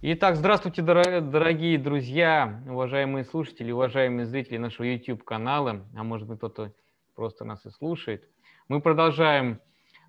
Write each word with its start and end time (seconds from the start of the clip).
Итак, 0.00 0.36
здравствуйте, 0.36 0.80
дорогие 0.80 1.76
друзья, 1.76 2.62
уважаемые 2.68 3.24
слушатели, 3.24 3.72
уважаемые 3.72 4.26
зрители 4.26 4.56
нашего 4.56 4.86
YouTube-канала, 4.86 5.84
а 5.92 6.04
может 6.04 6.28
быть 6.28 6.38
кто-то 6.38 6.72
просто 7.16 7.44
нас 7.44 7.66
и 7.66 7.70
слушает. 7.70 8.22
Мы 8.68 8.80
продолжаем 8.80 9.60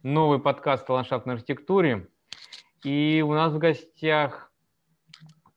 новый 0.04 0.38
подкаст 0.38 0.88
о 0.92 0.94
ландшафтной 0.94 1.34
архитектуре. 1.34 2.08
И 2.84 3.26
у 3.28 3.34
нас 3.34 3.52
в 3.52 3.58
гостях 3.58 4.52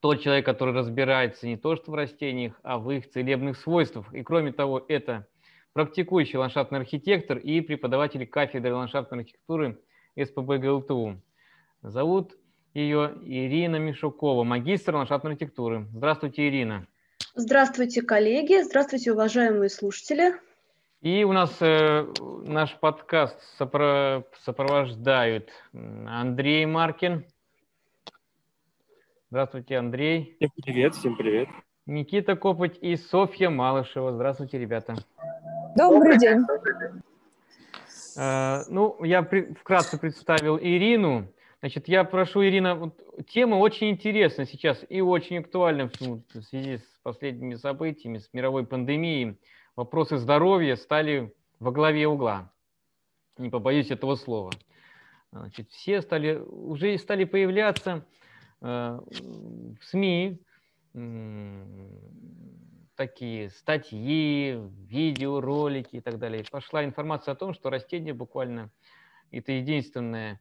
тот 0.01 0.23
человек, 0.23 0.47
который 0.47 0.73
разбирается 0.73 1.47
не 1.47 1.59
то 1.59 1.77
что 1.77 1.91
в 1.91 1.95
растениях, 1.95 2.59
а 2.63 2.79
в 2.79 2.91
их 2.91 3.11
целебных 3.11 3.59
свойствах. 3.59 4.15
И 4.15 4.23
кроме 4.23 4.51
того, 4.51 4.83
это 4.89 5.27
практикующий 5.75 6.39
ландшафтный 6.39 6.79
архитектор 6.79 7.37
и 7.37 7.61
преподаватель 7.61 8.27
кафедры 8.27 8.75
ландшафтной 8.75 9.21
архитектуры 9.25 9.79
СПБ 10.19 10.57
ГЛТУ. 10.57 11.21
Зовут 11.83 12.33
ее 12.75 13.15
Ирина 13.23 13.77
Мишукова, 13.77 14.45
магистр 14.45 14.95
ландшафтной 14.95 15.33
архитектуры. 15.33 15.87
Здравствуйте, 15.93 16.49
Ирина. 16.49 16.87
Здравствуйте, 17.35 18.03
коллеги. 18.03 18.63
Здравствуйте, 18.63 19.13
уважаемые 19.13 19.69
слушатели. 19.69 20.35
И 21.01 21.25
у 21.25 21.33
нас 21.33 21.51
э, 21.61 22.07
наш 22.45 22.79
подкаст 22.79 23.37
сопро 23.59 24.25
сопровождают 24.45 25.51
Андрей 25.73 26.65
Маркин. 26.65 27.25
Здравствуйте, 29.31 29.79
Андрей. 29.79 30.37
Всем 30.37 30.51
привет, 30.63 30.95
всем 30.95 31.17
привет. 31.17 31.49
Никита 31.87 32.37
Копоть 32.37 32.79
и 32.81 32.97
Софья 32.97 33.51
Малышева. 33.51 34.13
Здравствуйте, 34.13 34.59
ребята. 34.59 34.95
Добрый 35.77 36.19
день. 36.19 36.45
Э, 38.17 38.63
ну, 38.69 39.03
я 39.03 39.23
при, 39.23 39.55
вкратце 39.55 39.99
представил 39.99 40.59
Ирину. 40.59 41.27
Значит, 41.63 41.87
я 41.87 42.03
прошу, 42.03 42.45
Ирина, 42.45 42.75
вот, 42.75 43.01
тема 43.29 43.55
очень 43.55 43.91
интересная 43.91 44.47
сейчас 44.47 44.85
и 44.89 45.01
очень 45.01 45.39
актуальна 45.39 45.89
в, 45.89 46.43
связи 46.43 46.79
с 46.79 47.01
последними 47.05 47.55
событиями, 47.55 48.19
с 48.19 48.29
мировой 48.33 48.67
пандемией. 48.67 49.39
Вопросы 49.77 50.17
здоровья 50.17 50.75
стали 50.75 51.33
во 51.61 51.71
главе 51.71 52.09
угла. 52.09 52.53
Не 53.39 53.49
побоюсь 53.49 53.93
этого 53.93 54.17
слова. 54.17 54.51
Значит, 55.31 55.71
все 55.71 56.03
стали, 56.03 56.35
уже 56.35 56.99
стали 56.99 57.23
появляться 57.23 58.05
э, 58.61 58.99
в 59.09 59.85
СМИ 59.85 60.41
э, 60.95 61.65
такие 62.97 63.51
статьи, 63.51 64.59
видеоролики 64.89 65.95
и 65.95 66.01
так 66.01 66.19
далее. 66.19 66.45
Пошла 66.51 66.85
информация 66.85 67.33
о 67.33 67.37
том, 67.37 67.55
что 67.55 67.71
растение 67.71 68.15
буквально 68.15 68.73
это 69.31 69.53
единственное 69.53 70.41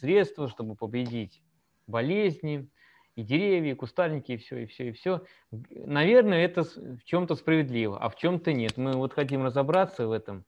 средства, 0.00 0.48
чтобы 0.48 0.74
победить 0.74 1.42
болезни, 1.86 2.68
и 3.14 3.22
деревья, 3.22 3.72
и 3.72 3.74
кустарники, 3.74 4.32
и 4.32 4.36
все, 4.38 4.62
и 4.62 4.66
все, 4.66 4.88
и 4.88 4.92
все. 4.92 5.22
Наверное, 5.50 6.44
это 6.44 6.64
в 6.64 7.04
чем-то 7.04 7.34
справедливо, 7.34 7.98
а 7.98 8.08
в 8.08 8.16
чем-то 8.16 8.52
нет. 8.52 8.76
Мы 8.76 8.92
вот 8.92 9.12
хотим 9.12 9.44
разобраться 9.44 10.06
в 10.06 10.12
этом, 10.12 10.44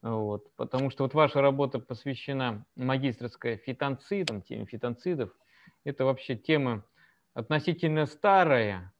вот, 0.00 0.50
потому 0.56 0.90
что 0.90 1.04
вот 1.04 1.14
ваша 1.14 1.42
работа 1.42 1.78
посвящена 1.78 2.64
магистрская 2.76 3.58
фитонцидам, 3.58 4.42
теме 4.42 4.64
фитонцидов. 4.64 5.30
Это 5.84 6.04
вообще 6.04 6.36
тема 6.36 6.84
относительно 7.34 8.06
старая, 8.06 8.92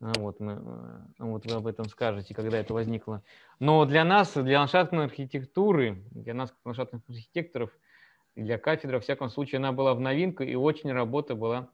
вот, 0.00 0.40
мы, 0.40 0.60
вот 1.18 1.46
вы 1.46 1.54
об 1.54 1.66
этом 1.68 1.84
скажете, 1.84 2.34
когда 2.34 2.58
это 2.58 2.74
возникло. 2.74 3.22
Но 3.60 3.84
для 3.84 4.04
нас, 4.04 4.34
для 4.34 4.58
ландшафтной 4.58 5.04
архитектуры, 5.04 6.02
для 6.10 6.34
нас, 6.34 6.52
ландшафтных 6.64 7.02
архитекторов, 7.08 7.70
для 8.36 8.58
кафедры, 8.58 8.96
во 8.96 9.00
всяком 9.00 9.30
случае, 9.30 9.58
она 9.58 9.72
была 9.72 9.94
в 9.94 10.00
новинку, 10.00 10.42
и 10.42 10.54
очень 10.54 10.92
работа 10.92 11.34
была 11.34 11.70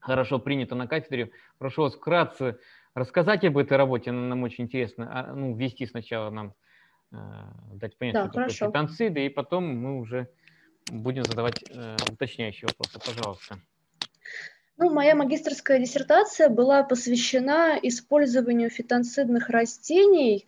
хорошо 0.00 0.38
принята 0.38 0.74
на 0.74 0.86
кафедре. 0.86 1.30
Прошу 1.58 1.82
вас 1.82 1.94
вкратце 1.94 2.58
рассказать 2.94 3.44
об 3.44 3.58
этой 3.58 3.76
работе, 3.76 4.10
она 4.10 4.22
нам 4.22 4.42
очень 4.42 4.64
интересно, 4.64 5.08
а, 5.12 5.34
ну, 5.34 5.54
ввести 5.54 5.86
сначала 5.86 6.30
нам, 6.30 6.54
э, 7.12 7.16
дать 7.74 7.96
понять, 7.96 8.14
да, 8.14 8.24
что 8.24 8.32
хорошо. 8.32 8.66
такое 8.66 8.72
танциды, 8.72 9.26
и 9.26 9.28
потом 9.28 9.64
мы 9.64 9.98
уже 9.98 10.28
будем 10.90 11.24
задавать 11.24 11.62
э, 11.70 11.96
уточняющие 12.10 12.68
вопросы. 12.68 12.98
Пожалуйста. 12.98 13.58
Ну, 14.78 14.90
моя 14.90 15.14
магистрская 15.14 15.80
диссертация 15.80 16.48
была 16.48 16.84
посвящена 16.84 17.78
использованию 17.82 18.70
фитонцидных 18.70 19.48
растений 19.48 20.46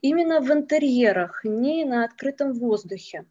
именно 0.00 0.40
в 0.40 0.50
интерьерах, 0.52 1.44
не 1.44 1.84
на 1.84 2.04
открытом 2.04 2.52
воздухе. 2.52 3.24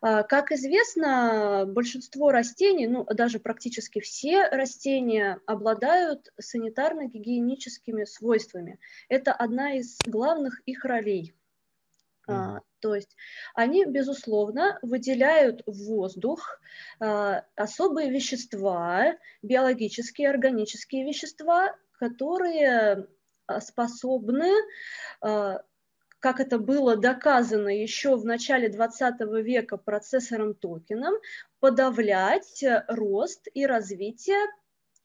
А, 0.00 0.22
как 0.22 0.52
известно, 0.52 1.64
большинство 1.66 2.30
растений, 2.30 2.86
ну 2.86 3.04
даже 3.04 3.40
практически 3.40 4.00
все 4.00 4.48
растения 4.48 5.40
обладают 5.46 6.32
санитарно-гигиеническими 6.40 8.04
свойствами. 8.04 8.78
Это 9.08 9.32
одна 9.32 9.74
из 9.74 9.98
главных 10.06 10.60
их 10.66 10.84
ролей. 10.84 11.34
Mm. 12.28 12.60
То 12.80 12.94
есть 12.94 13.16
они, 13.54 13.86
безусловно, 13.86 14.78
выделяют 14.82 15.62
в 15.66 15.86
воздух 15.86 16.60
а, 17.00 17.44
особые 17.56 18.10
вещества, 18.10 19.16
биологические, 19.42 20.30
органические 20.30 21.04
вещества, 21.04 21.74
которые 21.98 23.08
способны 23.60 24.52
как 26.20 26.40
это 26.40 26.58
было 26.58 26.96
доказано 26.96 27.68
еще 27.68 28.16
в 28.16 28.24
начале 28.24 28.68
20 28.68 29.20
века 29.42 29.76
процессором 29.76 30.54
Токеном, 30.54 31.14
подавлять 31.60 32.64
рост 32.88 33.48
и 33.54 33.66
развитие 33.66 34.40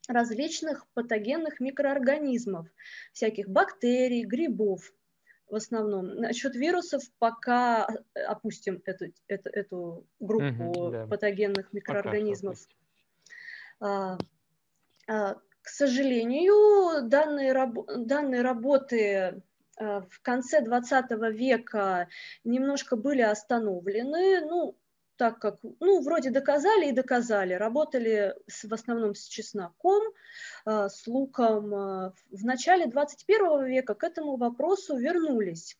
различных 0.08 0.86
патогенных 0.92 1.60
микроорганизмов, 1.60 2.66
всяких 3.12 3.48
бактерий, 3.48 4.24
грибов 4.24 4.92
в 5.48 5.54
основном. 5.54 6.16
Насчет 6.16 6.56
вирусов 6.56 7.02
пока 7.18 7.88
опустим 8.14 8.82
эту, 8.84 9.12
эту, 9.28 9.48
эту 9.50 10.06
группу 10.20 10.64
угу, 10.64 10.90
да. 10.90 11.06
патогенных 11.06 11.72
микроорганизмов. 11.72 12.58
А, 13.80 14.18
а, 15.06 15.34
к 15.62 15.68
сожалению, 15.68 17.08
данные, 17.08 17.52
раб, 17.52 17.74
данные 17.86 18.42
работы 18.42 18.98
Э, 19.06 19.40
в 19.78 20.20
конце 20.22 20.60
20 20.60 21.10
века 21.32 22.08
немножко 22.44 22.96
были 22.96 23.22
остановлены, 23.22 24.40
ну, 24.40 24.76
так 25.16 25.38
как, 25.38 25.58
ну, 25.80 26.02
вроде 26.02 26.30
доказали 26.30 26.88
и 26.88 26.92
доказали, 26.92 27.54
работали 27.54 28.34
с, 28.48 28.64
в 28.64 28.74
основном 28.74 29.14
с 29.14 29.26
чесноком, 29.26 30.02
э, 30.66 30.88
с 30.88 31.06
луком. 31.06 31.74
Э, 31.74 32.12
в 32.30 32.44
начале 32.44 32.86
21 32.86 33.64
века 33.66 33.94
к 33.94 34.04
этому 34.04 34.36
вопросу 34.36 34.96
вернулись. 34.96 35.76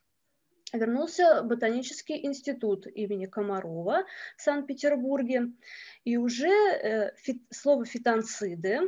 Вернулся 0.73 1.43
Ботанический 1.43 2.25
институт 2.27 2.87
имени 2.87 3.27
Комарова 3.27 4.05
в 4.37 4.43
Санкт-Петербурге, 4.43 5.53
и 6.05 6.17
уже 6.17 6.49
э, 6.49 7.15
фит, 7.17 7.43
слово 7.51 7.85
фитонциды 7.85 8.81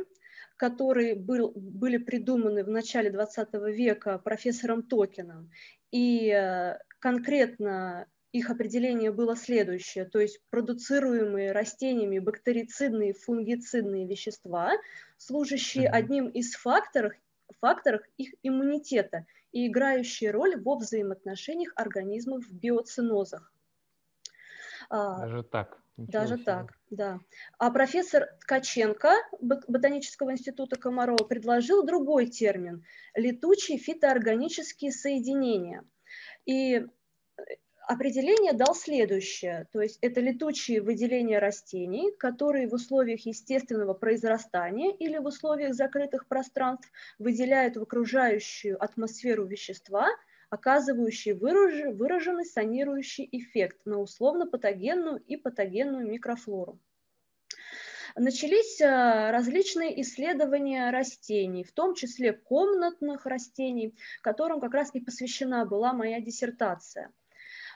которые 0.57 1.15
был, 1.15 1.53
были 1.55 1.97
придуманы 1.97 2.63
в 2.63 2.69
начале 2.69 3.11
20 3.11 3.53
века 3.53 4.17
профессором 4.17 4.83
Токином. 4.83 5.51
И 5.91 6.29
э, 6.29 6.77
конкретно 6.99 8.07
их 8.33 8.49
определение 8.49 9.11
было 9.11 9.35
следующее, 9.35 10.05
то 10.05 10.19
есть 10.19 10.41
продуцируемые 10.49 11.53
растениями 11.53 12.19
бактерицидные, 12.19 13.13
фунгицидные 13.13 14.05
вещества, 14.05 14.73
служащие 15.17 15.87
одним 15.87 16.27
из 16.27 16.53
факторов, 16.55 17.13
факторов 17.61 18.01
их 18.17 18.33
иммунитета 18.43 19.25
и 19.51 19.67
играющие 19.67 20.31
роль 20.31 20.61
во 20.61 20.75
взаимоотношениях 20.75 21.71
организмов 21.75 22.45
в 22.45 22.53
биоцинозах. 22.53 23.53
А, 24.89 25.19
Даже 25.19 25.43
так. 25.43 25.81
Ничего 25.97 26.11
Даже 26.11 26.35
себе. 26.35 26.45
так, 26.45 26.79
да. 26.91 27.19
А 27.57 27.71
профессор 27.71 28.27
Ткаченко 28.41 29.13
Ботанического 29.41 30.31
института 30.31 30.75
Комарова 30.75 31.23
предложил 31.23 31.83
другой 31.83 32.27
термин– 32.27 32.85
летучие 33.15 33.79
фитоорганические 33.79 34.91
соединения. 34.91 35.83
И 36.45 36.75
э, 36.75 36.85
определение 37.87 38.53
дал 38.53 38.75
следующее, 38.75 39.67
то 39.71 39.81
есть 39.81 39.97
это 40.01 40.21
летучие 40.21 40.81
выделения 40.81 41.39
растений, 41.39 42.11
которые 42.17 42.67
в 42.67 42.73
условиях 42.73 43.25
естественного 43.25 43.95
произрастания 43.95 44.91
или 44.91 45.17
в 45.17 45.25
условиях 45.25 45.73
закрытых 45.73 46.27
пространств 46.27 46.91
выделяют 47.17 47.75
в 47.75 47.81
окружающую 47.81 48.81
атмосферу 48.81 49.45
вещества– 49.45 50.07
оказывающие 50.49 51.35
выраженный 51.35 52.45
санирующий 52.45 53.27
эффект 53.31 53.85
на 53.85 53.99
условно-патогенную 53.99 55.17
и 55.17 55.35
патогенную 55.35 56.07
микрофлору. 56.07 56.79
Начались 58.15 58.81
э, 58.81 59.29
различные 59.29 60.01
исследования 60.01 60.89
растений, 60.89 61.63
в 61.63 61.71
том 61.71 61.93
числе 61.93 62.33
комнатных 62.33 63.27
растений, 63.27 63.95
которым 64.21 64.59
как 64.59 64.73
раз 64.73 64.89
и 64.93 64.99
посвящена 64.99 65.65
была 65.65 65.93
моя 65.93 66.19
диссертация. 66.19 67.11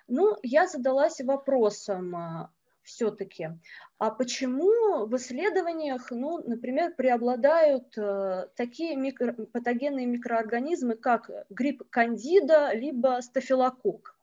Ну, 0.08 0.36
я 0.42 0.68
задалась 0.68 1.22
вопросом, 1.22 2.16
э, 2.16 2.48
все-таки. 2.92 3.50
А 3.98 4.12
почему 4.12 5.06
в 5.06 5.16
исследованиях, 5.16 6.12
ну, 6.12 6.44
например, 6.46 6.94
преобладают 6.96 7.98
э, 7.98 8.48
такие 8.56 8.96
микро, 8.96 9.34
патогенные 9.34 10.06
микроорганизмы, 10.06 10.96
как 10.96 11.30
грипп 11.50 11.84
кандида 11.90 12.74
либо 12.74 13.20
стафилококк? 13.22 14.18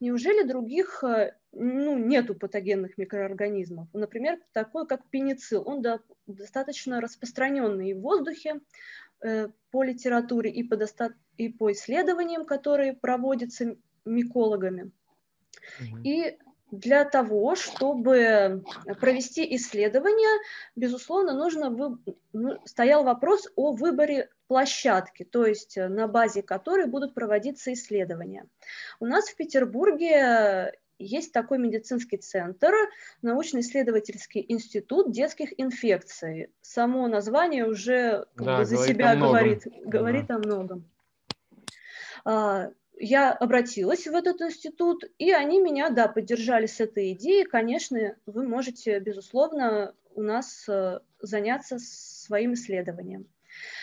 Неужели 0.00 0.46
других 0.46 1.02
э, 1.04 1.34
ну, 1.52 1.96
нету 1.96 2.34
патогенных 2.34 2.98
микроорганизмов? 2.98 3.88
Например, 3.94 4.38
такой, 4.52 4.86
как 4.86 5.08
пеницилл. 5.08 5.62
Он 5.66 5.80
да, 5.80 6.00
достаточно 6.26 7.00
распространенный 7.00 7.94
в 7.94 8.00
воздухе 8.00 8.60
э, 9.22 9.48
по 9.70 9.84
литературе 9.84 10.50
и 10.50 10.62
по, 10.62 10.76
доста- 10.76 11.14
и 11.38 11.48
по 11.48 11.72
исследованиям, 11.72 12.44
которые 12.44 12.92
проводятся 12.92 13.76
микологами. 14.04 14.90
И 16.04 16.36
для 16.72 17.04
того, 17.04 17.54
чтобы 17.54 18.64
провести 18.98 19.54
исследование, 19.56 20.40
безусловно, 20.74 21.34
нужно 21.34 21.70
вы... 21.70 21.98
ну, 22.32 22.58
стоял 22.64 23.04
вопрос 23.04 23.46
о 23.56 23.72
выборе 23.72 24.30
площадки, 24.48 25.22
то 25.22 25.46
есть 25.46 25.76
на 25.76 26.08
базе 26.08 26.42
которой 26.42 26.86
будут 26.86 27.14
проводиться 27.14 27.72
исследования. 27.74 28.46
У 29.00 29.06
нас 29.06 29.28
в 29.28 29.36
Петербурге 29.36 30.72
есть 30.98 31.32
такой 31.32 31.58
медицинский 31.58 32.16
центр, 32.16 32.72
научно-исследовательский 33.20 34.44
институт 34.48 35.12
детских 35.12 35.58
инфекций. 35.60 36.50
Само 36.62 37.06
название 37.06 37.66
уже 37.66 38.26
да, 38.36 38.58
бы, 38.58 38.64
за 38.64 38.78
себя 38.78 39.14
говорит, 39.16 39.66
говорит 39.84 40.26
да. 40.28 40.36
о 40.36 40.38
многом. 40.38 40.88
Я 43.04 43.32
обратилась 43.32 44.06
в 44.06 44.14
этот 44.14 44.40
институт, 44.42 45.02
и 45.18 45.32
они 45.32 45.60
меня, 45.60 45.90
да, 45.90 46.06
поддержали 46.06 46.66
с 46.66 46.78
этой 46.78 47.14
идеей. 47.14 47.44
Конечно, 47.44 48.14
вы 48.26 48.46
можете, 48.46 49.00
безусловно, 49.00 49.92
у 50.14 50.22
нас 50.22 50.68
э, 50.68 51.00
заняться 51.18 51.80
своим 51.80 52.54
исследованием. 52.54 53.26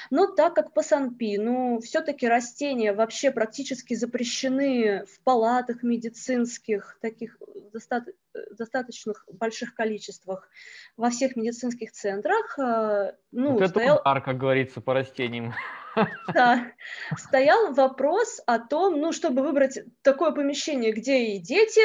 Но 0.10 0.28
так 0.28 0.56
как 0.56 0.74
по 0.74 0.82
Санпину 0.82 1.80
все-таки 1.82 2.28
растения 2.28 2.94
вообще 2.94 3.32
практически 3.32 3.94
запрещены 3.94 5.06
в 5.06 5.24
палатах 5.24 5.84
медицинских, 5.84 6.98
таких 7.02 7.38
доста- 7.74 8.06
достаточно 8.52 9.14
больших 9.32 9.74
количествах 9.76 10.50
во 10.98 11.10
всех 11.10 11.36
медицинских 11.36 11.92
центрах, 11.92 12.58
э, 12.60 13.14
ну, 13.32 13.54
вот 13.54 13.70
стоял... 13.70 14.00
удар, 14.00 14.22
как 14.22 14.38
говорится, 14.38 14.82
по 14.82 14.94
растениям. 14.94 15.54
Да, 16.34 16.72
стоял 17.18 17.74
вопрос 17.74 18.40
о 18.46 18.60
том, 18.60 19.02
ну, 19.02 19.12
чтобы 19.12 19.42
выбрать 19.42 19.80
такое 20.02 20.32
помещение, 20.32 20.94
где 20.94 21.34
и 21.34 21.40
дети 21.40 21.82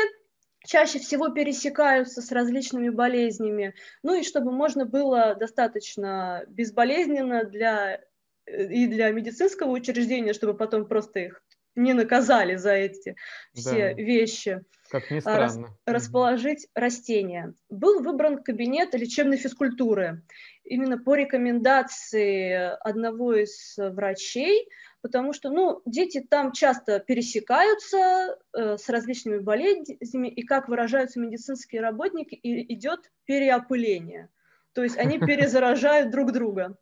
чаще 0.64 0.98
всего 0.98 1.28
пересекаются 1.28 2.22
с 2.22 2.32
различными 2.32 2.88
болезнями, 2.88 3.74
ну 4.02 4.18
и 4.18 4.22
чтобы 4.22 4.52
можно 4.52 4.84
было 4.84 5.34
достаточно 5.34 6.44
безболезненно 6.48 7.44
для 7.44 8.00
э, 8.46 8.66
и 8.66 8.86
для 8.86 9.10
медицинского 9.10 9.70
учреждения, 9.70 10.32
чтобы 10.32 10.54
потом 10.54 10.86
просто 10.86 11.20
их 11.20 11.42
не 11.74 11.92
наказали 11.92 12.56
за 12.56 12.72
эти 12.72 13.16
все 13.52 13.94
да. 13.94 14.02
вещи. 14.02 14.64
Как 14.90 15.10
ни 15.10 15.20
странно. 15.20 15.40
Рас, 15.40 15.58
расположить 15.86 16.68
растения. 16.74 17.54
Был 17.68 18.02
выбран 18.02 18.42
кабинет 18.42 18.94
лечебной 18.94 19.38
физкультуры 19.38 20.22
именно 20.64 20.98
по 20.98 21.14
рекомендации 21.14 22.76
одного 22.80 23.34
из 23.34 23.74
врачей, 23.76 24.68
потому 25.02 25.32
что 25.32 25.50
ну, 25.50 25.82
дети 25.84 26.20
там 26.20 26.52
часто 26.52 27.00
пересекаются 27.00 28.38
э, 28.56 28.76
с 28.78 28.88
различными 28.88 29.38
болезнями, 29.38 30.28
и, 30.28 30.42
как 30.42 30.68
выражаются 30.68 31.20
медицинские 31.20 31.82
работники, 31.82 32.34
и 32.34 32.72
идет 32.74 33.10
переопыление. 33.26 34.30
То 34.72 34.82
есть 34.82 34.96
они 34.96 35.18
перезаражают 35.26 36.10
друг 36.10 36.32
друга. 36.32 36.76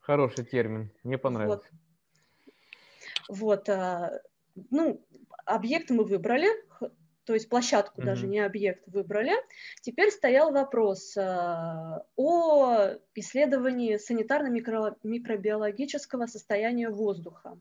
Хороший 0.00 0.44
термин, 0.44 0.90
мне 1.04 1.18
понравился. 1.18 1.68
Вот, 3.28 3.38
вот 3.38 3.68
а, 3.68 4.20
ну, 4.70 5.04
объект 5.44 5.90
мы 5.90 6.04
выбрали, 6.04 6.48
то 7.24 7.34
есть 7.34 7.48
площадку 7.48 8.00
mm-hmm. 8.00 8.04
даже 8.04 8.26
не 8.26 8.40
объект 8.40 8.88
выбрали. 8.88 9.34
Теперь 9.82 10.10
стоял 10.10 10.52
вопрос 10.52 11.16
э, 11.16 12.02
о 12.16 12.88
исследовании 13.14 13.98
санитарно-микробиологического 13.98 16.26
состояния 16.26 16.90
воздуха. 16.90 17.56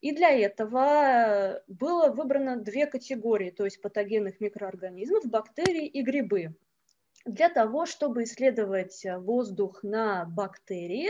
И 0.00 0.12
для 0.12 0.30
этого 0.30 1.62
было 1.68 2.10
выбрано 2.10 2.56
две 2.56 2.86
категории, 2.86 3.50
то 3.50 3.64
есть 3.64 3.80
патогенных 3.80 4.40
микроорганизмов, 4.40 5.26
бактерии 5.26 5.86
и 5.86 6.02
грибы. 6.02 6.54
Для 7.24 7.48
того, 7.48 7.86
чтобы 7.86 8.22
исследовать 8.22 9.04
воздух 9.04 9.82
на 9.82 10.26
бактерии, 10.26 11.08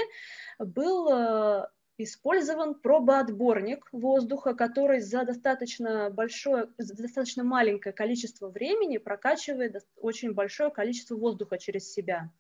был 0.59 1.11
э, 1.13 1.67
использован 1.99 2.75
пробоотборник 2.75 3.89
воздуха, 3.93 4.55
который 4.55 5.01
за 5.01 5.25
достаточно 5.25 6.11
большое, 6.11 6.69
за 6.79 6.95
достаточно 6.95 7.43
маленькое 7.45 7.93
количество 7.93 8.49
времени 8.49 8.99
прокачивает 8.99 9.85
очень 9.97 10.33
большое 10.33 10.71
количество 10.71 11.17
воздуха 11.17 11.59
через 11.59 11.93
себя. 11.93 12.31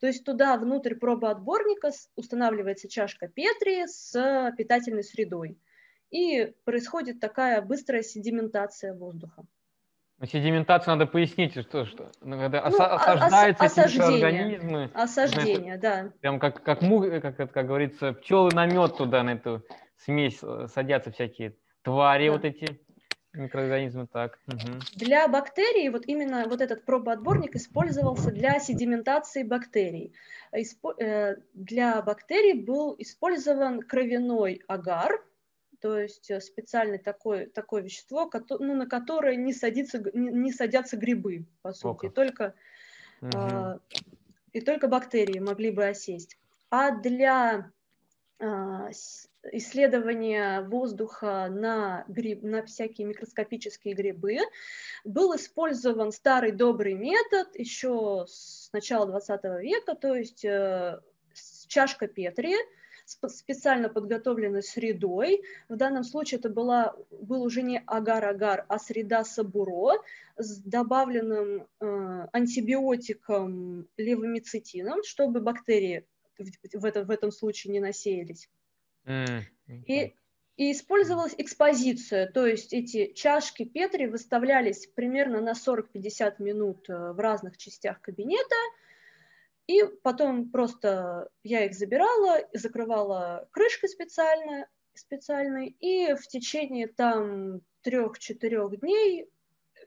То 0.00 0.06
есть 0.06 0.24
туда, 0.24 0.56
внутрь 0.56 0.94
пробоотборника, 0.94 1.90
устанавливается 2.16 2.88
чашка 2.88 3.28
Петри 3.28 3.86
с 3.86 4.52
питательной 4.56 5.04
средой. 5.04 5.58
И 6.10 6.54
происходит 6.64 7.20
такая 7.20 7.62
быстрая 7.62 8.02
седиментация 8.02 8.94
воздуха. 8.94 9.46
Седиментацию 10.24 10.96
надо 10.96 11.10
пояснить, 11.10 11.52
что, 11.60 11.84
что 11.84 12.10
ну, 12.22 12.38
когда 12.38 12.68
ну, 12.70 12.76
осаждаются 12.78 13.64
ос, 13.64 13.78
эти 13.78 14.00
организмы. 14.00 14.90
Осаждение, 14.94 15.76
да. 15.76 16.10
Прям 16.20 16.38
как, 16.40 16.62
как, 16.62 16.80
мух, 16.80 17.04
как, 17.20 17.36
как 17.52 17.66
говорится, 17.66 18.14
пчелы 18.14 18.50
на 18.54 18.64
мед 18.64 18.96
туда, 18.96 19.22
на 19.22 19.34
эту 19.34 19.62
смесь 19.98 20.38
э, 20.42 20.68
садятся 20.72 21.12
всякие 21.12 21.56
твари 21.82 22.28
да. 22.28 22.32
вот 22.32 22.44
эти 22.46 22.80
микроорганизмы, 23.34 24.06
так. 24.06 24.38
Угу. 24.46 24.80
Для 24.94 25.28
бактерий 25.28 25.88
вот 25.90 26.06
именно 26.06 26.46
вот 26.48 26.62
этот 26.62 26.84
пробоотборник 26.86 27.54
использовался 27.54 28.30
для 28.30 28.58
седиментации 28.58 29.42
бактерий. 29.42 30.14
Испо, 30.52 30.94
э, 30.98 31.36
для 31.52 32.00
бактерий 32.00 32.64
был 32.64 32.94
использован 32.98 33.82
кровяной 33.82 34.62
агар, 34.66 35.22
то 35.86 36.00
есть 36.00 36.32
э, 36.32 36.40
специальное 36.40 36.98
такое, 36.98 37.46
такое 37.46 37.80
вещество, 37.80 38.28
ну, 38.58 38.74
на 38.74 38.86
которое 38.88 39.36
не, 39.36 39.52
садится, 39.52 40.02
не, 40.14 40.50
садятся 40.50 40.96
грибы, 40.96 41.46
по 41.62 41.72
сути, 41.72 42.08
только, 42.08 42.54
угу. 43.20 43.30
э, 43.32 43.78
и 44.52 44.60
только 44.62 44.88
бактерии 44.88 45.38
могли 45.38 45.70
бы 45.70 45.84
осесть. 45.84 46.38
А 46.70 46.90
для 46.90 47.70
э, 48.40 48.44
исследования 49.52 50.62
воздуха 50.62 51.46
на, 51.50 52.04
гриб, 52.08 52.42
на 52.42 52.64
всякие 52.64 53.06
микроскопические 53.06 53.94
грибы 53.94 54.38
был 55.04 55.36
использован 55.36 56.10
старый 56.10 56.50
добрый 56.50 56.94
метод 56.94 57.54
еще 57.54 58.24
с 58.26 58.70
начала 58.72 59.06
20 59.06 59.44
века, 59.62 59.94
то 59.94 60.16
есть 60.16 60.44
э, 60.44 60.98
чашка 61.68 62.08
Петри, 62.08 62.56
специально 63.06 63.88
подготовленной 63.88 64.62
средой. 64.62 65.42
В 65.68 65.76
данном 65.76 66.04
случае 66.04 66.38
это 66.38 66.50
была, 66.50 66.94
был 67.10 67.42
уже 67.42 67.62
не 67.62 67.80
агар-агар, 67.86 68.66
а 68.68 68.78
среда 68.78 69.24
сабуро 69.24 70.02
с 70.36 70.60
добавленным 70.62 71.66
э, 71.80 72.28
антибиотиком 72.32 73.88
левомицетином, 73.96 75.02
чтобы 75.04 75.40
бактерии 75.40 76.06
в, 76.38 76.80
в, 76.80 76.84
этом, 76.84 77.06
в 77.06 77.10
этом 77.10 77.30
случае 77.30 77.72
не 77.72 77.80
насеялись. 77.80 78.50
Mm. 79.06 79.42
И, 79.86 80.14
и 80.56 80.72
использовалась 80.72 81.34
экспозиция, 81.38 82.30
то 82.30 82.46
есть 82.46 82.72
эти 82.72 83.12
чашки 83.12 83.64
Петри 83.64 84.06
выставлялись 84.06 84.86
примерно 84.86 85.40
на 85.40 85.52
40-50 85.52 86.34
минут 86.40 86.88
э, 86.88 87.12
в 87.12 87.18
разных 87.20 87.56
частях 87.56 88.00
кабинета, 88.00 88.56
и 89.66 89.82
потом 90.02 90.50
просто 90.50 91.28
я 91.42 91.64
их 91.64 91.74
забирала, 91.74 92.40
закрывала 92.52 93.48
крышкой 93.50 93.88
специально, 93.88 94.66
специальной, 94.94 95.68
и 95.80 96.14
в 96.14 96.26
течение 96.26 96.86
там 96.86 97.60
трех-четырех 97.82 98.80
дней 98.80 99.28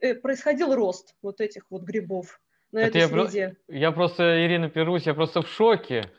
э, 0.00 0.14
происходил 0.14 0.74
рост 0.74 1.14
вот 1.22 1.40
этих 1.40 1.64
вот 1.70 1.82
грибов 1.82 2.40
на 2.72 2.80
Это 2.80 2.98
этой 2.98 3.00
я 3.00 3.08
среде. 3.08 3.56
Про... 3.66 3.74
Я 3.74 3.92
просто, 3.92 4.46
Ирина, 4.46 4.70
Перусь, 4.70 5.06
я 5.06 5.14
просто 5.14 5.42
в 5.42 5.48
шоке. 5.48 6.10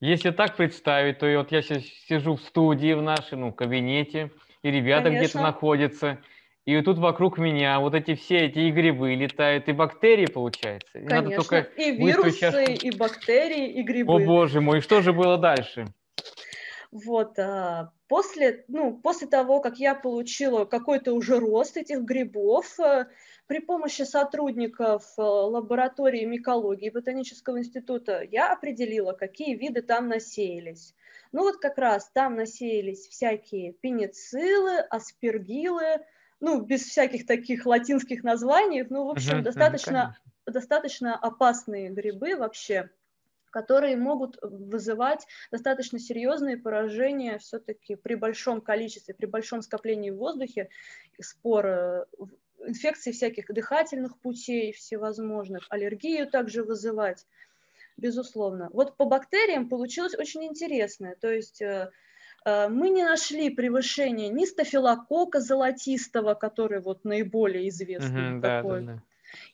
Если 0.00 0.30
так 0.30 0.56
представить, 0.56 1.18
то 1.18 1.26
вот 1.38 1.52
я 1.52 1.62
сейчас 1.62 1.82
сижу 2.08 2.36
в 2.36 2.42
студии 2.42 2.92
в 2.92 3.00
нашей, 3.00 3.38
ну, 3.38 3.52
кабинете, 3.52 4.30
и 4.62 4.70
ребята 4.70 5.10
где-то 5.10 5.40
находятся, 5.40 6.18
и 6.64 6.80
тут 6.80 6.98
вокруг 6.98 7.38
меня 7.38 7.78
вот 7.80 7.94
эти 7.94 8.14
все 8.14 8.46
эти 8.46 8.70
грибы 8.70 9.14
летают, 9.14 9.68
и 9.68 9.72
бактерии, 9.72 10.26
получается. 10.26 10.92
Конечно, 10.92 11.22
Надо 11.22 11.36
только 11.36 11.58
и 11.76 11.90
вирусы, 11.92 12.38
чашку... 12.38 12.86
и 12.86 12.90
бактерии, 12.96 13.72
и 13.72 13.82
грибы. 13.82 14.12
О 14.12 14.18
боже 14.18 14.60
мой, 14.60 14.80
что 14.80 15.02
же 15.02 15.12
было 15.12 15.36
дальше? 15.36 15.86
Вот, 16.90 17.38
а, 17.40 17.92
после, 18.08 18.64
ну, 18.68 18.96
после 18.96 19.26
того, 19.26 19.60
как 19.60 19.78
я 19.78 19.94
получила 19.94 20.64
какой-то 20.64 21.12
уже 21.12 21.40
рост 21.40 21.76
этих 21.76 22.02
грибов, 22.02 22.78
а, 22.78 23.08
при 23.46 23.58
помощи 23.58 24.02
сотрудников 24.02 25.02
э, 25.18 25.22
лаборатории 25.22 26.24
микологии 26.24 26.88
Ботанического 26.88 27.58
института 27.58 28.22
я 28.22 28.52
определила, 28.52 29.12
какие 29.12 29.54
виды 29.54 29.82
там 29.82 30.08
насеялись. 30.08 30.94
Ну 31.32 31.42
вот 31.42 31.58
как 31.58 31.76
раз 31.76 32.08
там 32.14 32.36
насеялись 32.36 33.06
всякие 33.06 33.72
пенициллы, 33.72 34.78
аспергилы, 34.78 36.00
ну 36.44 36.60
без 36.60 36.82
всяких 36.82 37.26
таких 37.26 37.64
латинских 37.64 38.22
названий, 38.22 38.84
ну 38.88 39.06
в 39.06 39.10
общем 39.10 39.38
угу, 39.38 39.44
достаточно, 39.44 40.16
угу, 40.46 40.52
достаточно 40.52 41.16
опасные 41.16 41.88
грибы 41.90 42.36
вообще 42.36 42.90
которые 43.50 43.96
могут 43.96 44.36
вызывать 44.42 45.28
достаточно 45.52 46.00
серьезные 46.00 46.56
поражения 46.56 47.38
все-таки 47.38 47.94
при 47.94 48.16
большом 48.16 48.60
количестве, 48.60 49.14
при 49.14 49.26
большом 49.26 49.62
скоплении 49.62 50.10
в 50.10 50.16
воздухе. 50.16 50.70
Спор 51.20 51.66
э, 51.66 52.04
инфекций 52.66 53.12
всяких 53.12 53.46
дыхательных 53.46 54.18
путей 54.18 54.72
всевозможных, 54.72 55.68
аллергию 55.70 56.28
также 56.28 56.64
вызывать, 56.64 57.26
безусловно. 57.96 58.70
Вот 58.72 58.96
по 58.96 59.04
бактериям 59.04 59.68
получилось 59.68 60.18
очень 60.18 60.44
интересное, 60.44 61.14
то 61.20 61.30
есть 61.30 61.62
э, 61.62 61.92
мы 62.44 62.90
не 62.90 63.04
нашли 63.04 63.50
превышения 63.50 64.28
ни 64.28 64.44
стафилокока 64.44 65.40
золотистого, 65.40 66.34
который 66.34 66.80
вот 66.80 67.04
наиболее 67.04 67.68
известный 67.68 68.34
угу, 68.34 68.42
такой, 68.42 68.80
да, 68.80 68.86
да, 68.86 68.92
да 68.94 69.02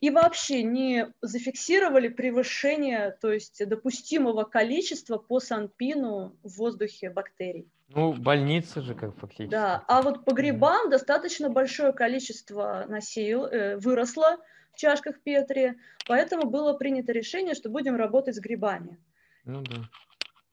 и 0.01 0.11
вообще 0.11 0.63
не 0.63 1.13
зафиксировали 1.21 2.09
превышение, 2.09 3.17
то 3.21 3.33
есть 3.33 3.67
допустимого 3.67 4.45
количества 4.45 5.19
по 5.19 5.41
санпину 5.41 6.37
в 6.43 6.57
воздухе 6.59 7.11
бактерий. 7.11 7.69
Ну, 7.89 8.13
больница 8.13 8.83
же 8.83 8.95
как 8.95 9.17
фактически. 9.17 9.51
Да, 9.51 9.85
а 9.89 10.03
вот 10.03 10.25
по 10.25 10.33
грибам 10.33 10.87
mm. 10.87 10.91
достаточно 10.91 11.49
большое 11.49 11.93
количество 11.93 12.85
носил, 12.89 13.47
э, 13.47 13.77
выросло 13.79 14.39
в 14.73 14.77
чашках 14.77 15.21
Петри, 15.21 15.77
поэтому 16.07 16.49
было 16.49 16.75
принято 16.75 17.13
решение, 17.13 17.55
что 17.55 17.69
будем 17.69 17.97
работать 17.97 18.37
с 18.37 18.41
грибами. 18.41 18.99
Ну 19.45 19.63
да. 19.63 19.89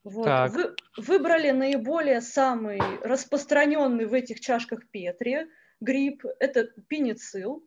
Вот. 0.08 0.50
Вы, 0.50 0.74
выбрали 0.96 1.50
наиболее 1.50 2.22
самый 2.22 2.80
распространенный 3.02 4.06
в 4.06 4.14
этих 4.14 4.40
чашках 4.40 4.88
Петри 4.90 5.46
гриб, 5.80 6.24
это 6.40 6.64
пеницилл. 6.88 7.62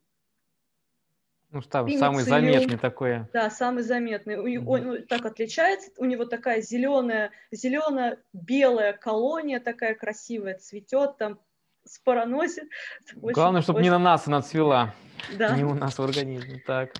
Ну, 1.51 1.61
там 1.61 1.89
самый 1.89 2.23
заметный 2.23 2.77
такой. 2.77 3.27
Да, 3.33 3.49
самый 3.49 3.83
заметный. 3.83 4.35
Mm-hmm. 4.35 4.65
Он, 4.65 4.87
он 4.87 5.05
так 5.05 5.25
отличается. 5.25 5.91
У 5.97 6.05
него 6.05 6.25
такая 6.25 6.61
зеленая, 6.61 7.31
зелено-белая 7.51 8.93
колония, 8.93 9.59
такая 9.59 9.93
красивая, 9.93 10.57
цветет 10.57 11.17
там, 11.17 11.39
спороносит. 11.83 12.69
Главное, 13.15 13.61
чтобы 13.61 13.79
очень... 13.79 13.85
не 13.85 13.91
на 13.91 13.99
нас 13.99 14.27
она 14.27 14.41
цвела. 14.41 14.95
Да. 15.37 15.55
Не 15.55 15.65
у 15.65 15.73
нас 15.73 15.99
в 15.99 16.01
организме. 16.01 16.63
Так. 16.65 16.93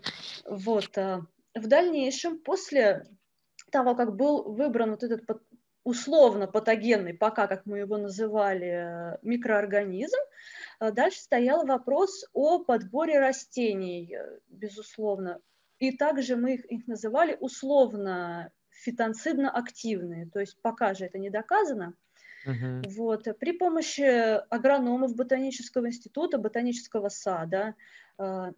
Вот. 0.45 0.97
А, 0.97 1.21
в 1.55 1.67
дальнейшем, 1.67 2.37
после 2.37 3.05
того, 3.71 3.95
как 3.95 4.15
был 4.15 4.43
выбран 4.43 4.91
вот 4.91 5.03
этот 5.03 5.23
условно 5.83 6.47
патогенный, 6.47 7.13
пока, 7.13 7.47
как 7.47 7.65
мы 7.65 7.79
его 7.79 7.97
называли, 7.97 9.17
микроорганизм, 9.23 10.17
а 10.79 10.91
дальше 10.91 11.19
стоял 11.19 11.65
вопрос 11.65 12.25
о 12.33 12.59
подборе 12.63 13.19
растений, 13.19 14.15
э, 14.15 14.39
безусловно. 14.47 15.39
И 15.79 15.97
также 15.97 16.35
мы 16.35 16.55
их, 16.55 16.65
их 16.65 16.87
называли 16.87 17.35
условно 17.39 18.51
фитонцидно-активные, 18.69 20.29
то 20.29 20.39
есть 20.39 20.61
пока 20.61 20.93
же 20.93 21.05
это 21.05 21.17
не 21.17 21.29
доказано. 21.29 21.95
Uh-huh. 22.47 22.87
Вот. 22.89 23.27
При 23.39 23.51
помощи 23.51 24.01
агрономов 24.49 25.15
Ботанического 25.15 25.87
института, 25.87 26.37
Ботанического 26.37 27.09
сада 27.09 27.75
э, 28.17 28.51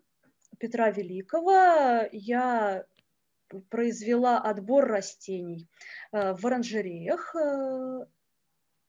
Петра 0.59 0.89
Великого 0.91 2.07
я 2.11 2.85
произвела 3.69 4.39
отбор 4.39 4.85
растений 4.85 5.67
э, 6.11 6.33
в 6.33 6.45
оранжереях. 6.45 7.35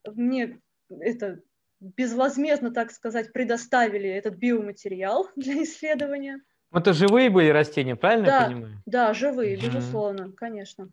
Мне 0.07 0.61
это 0.91 1.41
безвозмездно, 1.81 2.73
так 2.73 2.91
сказать, 2.91 3.33
предоставили 3.33 4.09
этот 4.09 4.37
биоматериал 4.37 5.29
для 5.37 5.63
исследования. 5.63 6.41
Это 6.73 6.93
живые 6.93 7.31
были 7.31 7.49
растения, 7.49 7.95
правильно 7.95 8.27
да, 8.27 8.41
я 8.41 8.47
понимаю? 8.47 8.83
Да, 8.87 9.15
живые, 9.15 9.57
безусловно, 9.57 10.33
конечно. 10.33 10.89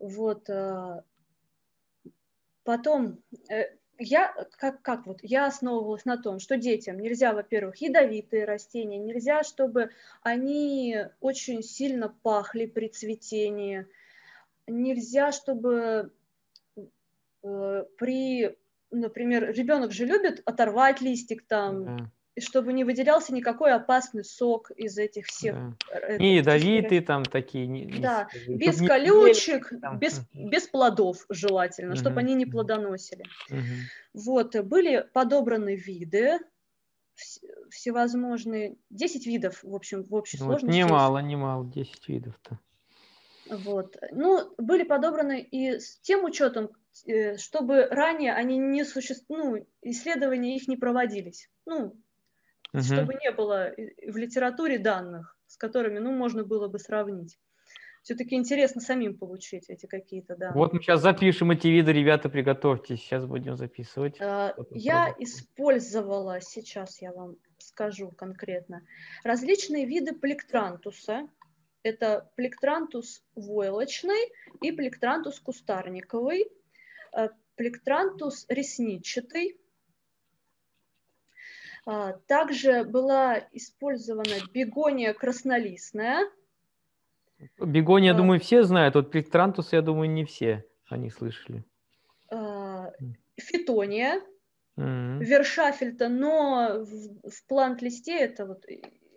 Вот. 0.00 0.48
Э, 0.50 1.02
потом 2.64 3.18
э, 3.48 3.66
я 3.98 4.34
как, 4.58 4.82
как 4.82 5.06
вот 5.06 5.20
я 5.22 5.46
основывалась 5.46 6.04
на 6.04 6.16
том, 6.16 6.38
что 6.38 6.56
детям 6.56 6.98
нельзя, 6.98 7.32
во-первых, 7.32 7.76
ядовитые 7.76 8.44
растения, 8.44 8.98
нельзя, 8.98 9.42
чтобы 9.42 9.90
они 10.22 10.98
очень 11.20 11.62
сильно 11.62 12.14
пахли 12.22 12.66
при 12.66 12.88
цветении, 12.88 13.86
нельзя, 14.66 15.32
чтобы 15.32 16.12
э, 17.42 17.84
при 17.98 18.56
например, 18.90 19.52
ребенок 19.52 19.92
же 19.92 20.06
любит 20.06 20.42
оторвать 20.44 21.00
листик 21.00 21.42
там. 21.46 22.10
И 22.36 22.40
чтобы 22.40 22.72
не 22.72 22.84
выделялся 22.84 23.34
никакой 23.34 23.72
опасный 23.72 24.22
сок 24.22 24.70
из 24.70 24.96
этих 24.98 25.26
всех. 25.26 25.56
Да. 25.56 25.98
Э, 26.00 26.18
не 26.18 26.36
ядовитые 26.36 27.00
там 27.00 27.24
такие. 27.24 27.66
Не, 27.66 27.86
да, 27.98 28.28
не, 28.46 28.56
без 28.56 28.78
колючек, 28.78 29.72
не 29.72 29.98
без, 29.98 30.20
без 30.32 30.68
плодов 30.68 31.24
желательно, 31.28 31.94
угу. 31.94 32.00
чтобы 32.00 32.20
они 32.20 32.34
не 32.34 32.46
плодоносили. 32.46 33.24
Угу. 33.50 34.22
Вот, 34.24 34.56
были 34.64 35.08
подобраны 35.12 35.76
виды, 35.76 36.38
всевозможные, 37.70 38.76
10 38.90 39.26
видов, 39.26 39.62
в 39.62 39.74
общем, 39.74 40.04
в 40.04 40.14
общей 40.14 40.36
вот, 40.36 40.44
сложности. 40.44 40.78
Немало, 40.78 41.18
немало, 41.18 41.64
10 41.64 42.08
видов-то. 42.08 42.60
Вот. 43.48 43.96
Ну, 44.12 44.52
были 44.58 44.82
подобраны 44.82 45.40
и 45.40 45.78
с 45.78 45.98
тем 46.00 46.24
учетом, 46.24 46.70
Э, 47.04 47.36
чтобы 47.36 47.86
ранее 47.86 48.32
они 48.32 48.56
не 48.56 48.84
существ... 48.84 49.26
ну, 49.28 49.66
исследования 49.82 50.56
их 50.56 50.68
не 50.68 50.76
проводились. 50.76 51.50
Ну, 51.66 51.94
угу. 52.80 52.84
чтобы 52.84 53.14
не 53.14 53.30
было 53.30 53.72
в 54.06 54.16
литературе 54.16 54.78
данных, 54.78 55.36
с 55.46 55.56
которыми, 55.56 55.98
ну, 55.98 56.12
можно 56.12 56.44
было 56.44 56.68
бы 56.68 56.78
сравнить. 56.78 57.38
Все-таки 58.02 58.36
интересно 58.36 58.80
самим 58.80 59.18
получить 59.18 59.68
эти 59.68 59.86
какие-то 59.86 60.36
данные. 60.36 60.54
Вот 60.54 60.72
мы 60.72 60.80
сейчас 60.80 61.02
запишем 61.02 61.50
эти 61.50 61.66
виды, 61.66 61.92
ребята, 61.92 62.28
приготовьтесь, 62.28 63.00
сейчас 63.00 63.26
будем 63.26 63.56
записывать. 63.56 64.20
А, 64.20 64.54
я 64.70 65.12
использовала, 65.18 66.40
сейчас 66.40 67.02
я 67.02 67.12
вам 67.12 67.34
скажу 67.58 68.12
конкретно, 68.12 68.82
различные 69.24 69.86
виды 69.86 70.12
плектрантуса. 70.14 71.28
Это 71.82 72.30
плектрантус 72.36 73.24
войлочный 73.34 74.32
и 74.60 74.70
плектрантус 74.70 75.40
кустарниковый. 75.40 76.46
Э, 77.12 77.30
плектрантус 77.56 78.46
ресничатый. 78.48 79.56
А, 81.86 82.14
также 82.26 82.84
была 82.84 83.38
использована 83.52 84.34
бегония 84.52 85.14
краснолистная. 85.14 86.28
Бегония, 87.58 88.08
я 88.08 88.14
а, 88.14 88.16
думаю, 88.16 88.40
все 88.40 88.64
знают. 88.64 88.96
Вот 88.96 89.12
плектрантус, 89.12 89.72
я 89.72 89.82
думаю, 89.82 90.10
не 90.10 90.24
все 90.24 90.64
они 90.88 91.10
слышали. 91.10 91.64
А, 92.30 92.92
фитония, 93.36 94.20
mm-hmm. 94.76 95.18
вершафельта, 95.18 96.08
но 96.08 96.80
в, 96.80 97.30
в 97.30 97.46
плант-листе 97.46 98.18
это 98.18 98.46
вот 98.46 98.64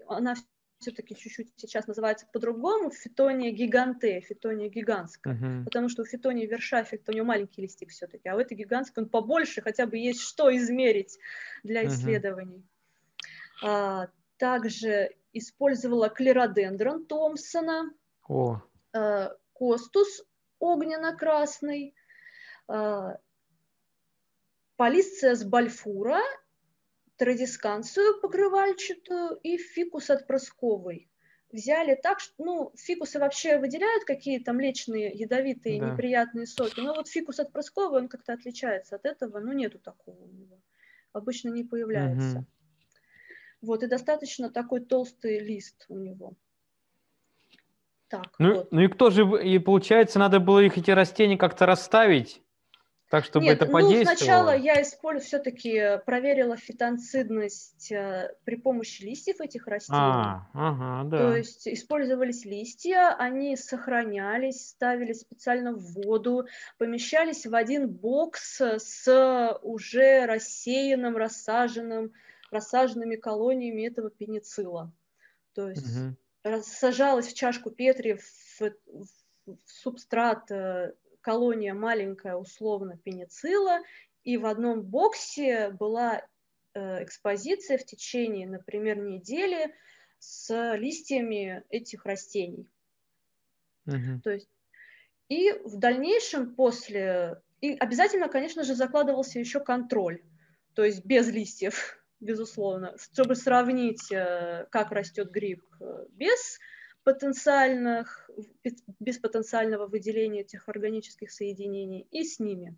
она 0.08 0.36
все-таки 0.80 1.16
чуть-чуть 1.16 1.52
сейчас 1.58 1.88
называется 1.88 2.26
по-другому, 2.32 2.90
фитония 2.92 3.52
гиганте, 3.52 4.22
фитония 4.22 4.70
гигантская, 4.70 5.36
uh-huh. 5.36 5.66
потому 5.66 5.90
что 5.90 6.04
у 6.04 6.06
фитонии 6.06 6.46
вершафельта 6.46 7.12
у 7.12 7.16
него 7.16 7.26
маленький 7.26 7.62
листик 7.62 7.90
все-таки, 7.90 8.30
а 8.30 8.36
у 8.36 8.40
этой 8.40 8.56
гигантской 8.56 9.04
он 9.04 9.10
побольше, 9.10 9.62
хотя 9.62 9.86
бы 9.86 9.98
есть 9.98 10.22
что 10.22 10.56
измерить 10.56 11.20
для 11.64 11.86
исследований. 11.86 12.64
Uh-huh. 13.62 13.68
А, 13.68 14.08
также 14.38 15.12
использовала 15.34 16.10
клеродендрон 16.10 17.06
Томпсона, 17.06 17.92
oh. 18.30 18.56
а, 18.94 19.36
костус 19.54 20.24
огненно-красный, 20.60 21.94
а, 22.68 23.18
полисция 24.78 25.36
с 25.36 25.44
бальфура 25.44 26.22
традисканцию 27.20 28.22
покрывальчатую 28.22 29.36
и 29.44 29.58
фикус 29.58 30.10
отпрысковый. 30.10 31.10
Взяли 31.52 31.96
так, 31.96 32.20
что, 32.20 32.34
ну, 32.38 32.72
фикусы 32.78 33.20
вообще 33.20 33.58
выделяют 33.58 34.06
какие-то 34.06 34.54
млечные, 34.54 35.12
ядовитые, 35.12 35.82
да. 35.82 35.92
неприятные 35.92 36.48
соки, 36.48 36.80
но 36.80 36.94
вот 36.94 37.10
фикус 37.10 37.40
отпрысковый, 37.40 38.02
он 38.02 38.08
как-то 38.08 38.34
отличается 38.34 38.96
от 38.96 39.06
этого, 39.06 39.40
ну, 39.40 39.52
нету 39.52 39.80
такого 39.80 40.24
у 40.24 40.32
него. 40.32 40.62
Обычно 41.12 41.50
не 41.50 41.64
появляется. 41.64 42.38
Угу. 42.38 42.46
Вот, 43.62 43.84
и 43.84 43.88
достаточно 43.88 44.50
такой 44.50 44.80
толстый 44.80 45.40
лист 45.40 45.86
у 45.90 45.98
него. 45.98 46.34
Так, 48.08 48.34
ну, 48.40 48.56
вот. 48.56 48.72
ну 48.72 48.82
и 48.82 48.88
кто 48.88 49.10
же, 49.10 49.24
и 49.44 49.60
получается, 49.60 50.20
надо 50.20 50.40
было 50.40 50.60
их 50.60 50.78
эти 50.78 50.92
растения 50.92 51.38
как-то 51.38 51.66
расставить? 51.66 52.42
Так, 53.10 53.26
чтобы 53.26 53.46
Нет, 53.46 53.56
это 53.60 53.66
ну 53.72 53.80
сначала 53.80 54.52
подействовало. 54.52 54.52
я 54.56 54.82
использую, 54.84 55.26
все-таки 55.26 56.00
проверила 56.06 56.56
фитонцидность 56.58 57.92
э, 57.92 58.36
при 58.44 58.56
помощи 58.56 59.02
листьев 59.02 59.42
этих 59.42 59.66
растений. 59.66 59.98
А, 60.00 60.48
ага, 60.54 61.10
То 61.10 61.18
да. 61.30 61.38
есть 61.38 61.68
использовались 61.68 62.46
листья, 62.46 63.16
они 63.18 63.58
сохранялись, 63.58 64.70
ставились 64.70 65.22
специально 65.22 65.74
в 65.74 65.94
воду, 65.94 66.46
помещались 66.78 67.48
в 67.48 67.56
один 67.56 67.90
бокс 67.90 68.62
с 68.62 69.60
уже 69.64 70.28
рассеянным, 70.28 71.18
рассаженным, 71.18 72.14
рассаженными 72.52 73.16
колониями 73.16 73.88
этого 73.88 74.12
пеницилла. 74.12 74.92
То 75.56 75.70
есть 75.70 75.88
раз- 76.44 76.68
сажалась 76.68 77.28
в 77.28 77.34
чашку 77.34 77.72
Петри 77.72 78.14
в, 78.14 78.62
в- 78.62 79.08
в 79.48 79.58
субстрат 79.66 80.52
э, 80.52 80.94
колония 81.22 81.74
маленькая 81.74 82.36
условно 82.36 82.98
пеницилла, 82.98 83.80
и 84.24 84.38
в 84.38 84.46
одном 84.46 84.82
боксе 84.82 85.70
была 85.70 86.22
э, 86.74 87.04
экспозиция 87.04 87.78
в 87.78 87.86
течение, 87.86 88.48
например, 88.48 88.98
недели 88.98 89.74
с 90.20 90.76
листьями 90.76 91.64
этих 91.70 92.06
растений. 92.06 92.68
Мгм. 93.86 94.22
То 94.22 94.32
есть 94.32 94.50
и 95.30 95.52
в 95.64 95.78
дальнейшем 95.78 96.56
после 96.56 97.42
и 97.62 97.74
обязательно, 97.74 98.30
конечно 98.30 98.64
же, 98.64 98.74
закладывался 98.74 99.40
еще 99.40 99.60
контроль, 99.60 100.24
то 100.76 100.84
есть 100.84 101.04
без 101.06 101.28
листьев, 101.30 102.02
безусловно, 102.20 102.96
чтобы 102.98 103.36
сравнить, 103.36 104.12
э, 104.12 104.68
как 104.72 104.92
растет 104.92 105.32
гриб 105.32 105.64
э, 105.80 106.06
без 106.12 106.60
потенциальных, 107.10 108.30
без- 109.00 109.18
потенциального 109.18 109.88
выделения 109.88 110.42
этих 110.42 110.70
органических 110.70 111.32
соединений 111.32 112.08
и 112.12 112.24
с 112.24 112.40
ними. 112.40 112.76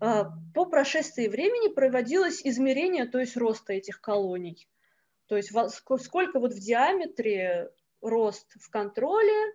А, 0.00 0.30
По 0.54 0.66
прошествии 0.66 1.26
времени 1.26 1.72
проводилось 1.72 2.42
измерение, 2.44 3.06
то 3.06 3.18
есть 3.18 3.36
роста 3.36 3.72
этих 3.72 4.00
колоний. 4.00 4.68
То 5.26 5.36
есть 5.36 5.52
сколько 6.00 6.38
вот 6.38 6.52
в 6.52 6.60
диаметре 6.60 7.70
рост 8.02 8.46
в 8.60 8.70
контроле, 8.70 9.54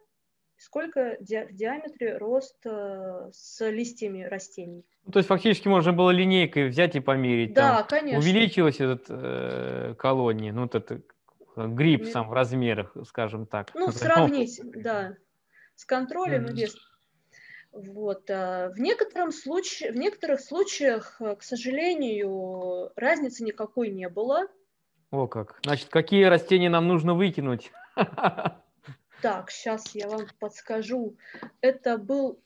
сколько 0.57 1.17
в 1.19 1.53
диаметре 1.53 2.17
рост 2.17 2.57
э, 2.65 3.29
с 3.33 3.69
листьями 3.69 4.23
растений. 4.23 4.85
Ну, 5.05 5.11
то 5.11 5.19
есть 5.19 5.29
фактически 5.29 5.67
можно 5.67 5.93
было 5.93 6.11
линейкой 6.11 6.69
взять 6.69 6.95
и 6.95 6.99
померить. 6.99 7.53
Да, 7.53 7.77
там, 7.77 7.87
конечно. 7.87 8.19
увеличилась 8.19 8.79
этот 8.79 9.05
э, 9.09 9.95
колония, 9.97 10.53
ну, 10.53 10.63
вот 10.63 10.75
это 10.75 11.01
э, 11.55 11.67
гриб 11.67 12.01
Ми- 12.01 12.11
сам 12.11 12.29
в 12.29 12.33
размерах, 12.33 12.95
скажем 13.07 13.45
так. 13.45 13.71
Ну, 13.73 13.91
сравнить, 13.91 14.59
да, 14.63 15.15
с 15.75 15.85
контролем 15.85 16.45
и 16.45 16.53
без. 16.53 16.75
Вот. 17.71 18.29
а 18.29 18.69
В, 18.69 18.79
некотором 18.79 19.31
случае, 19.31 19.91
в 19.91 19.95
некоторых 19.95 20.39
случаях, 20.41 21.19
э, 21.19 21.35
к 21.35 21.43
сожалению, 21.43 22.91
разницы 22.95 23.43
никакой 23.43 23.89
не 23.89 24.09
было. 24.09 24.47
О 25.11 25.27
как. 25.27 25.59
Значит, 25.63 25.89
какие 25.89 26.25
растения 26.25 26.69
нам 26.69 26.87
нужно 26.87 27.13
выкинуть? 27.13 27.71
Так, 29.21 29.51
сейчас 29.51 29.95
я 29.95 30.09
вам 30.09 30.27
подскажу. 30.37 31.15
Это 31.61 31.97
был 31.97 32.41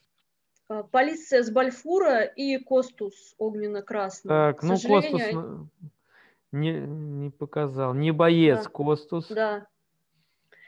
э, 0.70 0.84
полисциас 0.92 1.50
Бальфура 1.50 2.22
и 2.22 2.60
Костус 2.60 3.34
огненно-красный. 3.40 4.30
Так, 4.30 4.60
К 4.60 4.64
ну, 4.64 4.78
сожалению, 4.78 5.34
Костус 5.34 5.92
не, 6.52 6.74
не 6.80 7.30
показал. 7.30 7.94
Не 7.94 8.12
боец, 8.12 8.64
Да. 8.64 8.70
Костус. 8.70 9.28
Да. 9.30 9.68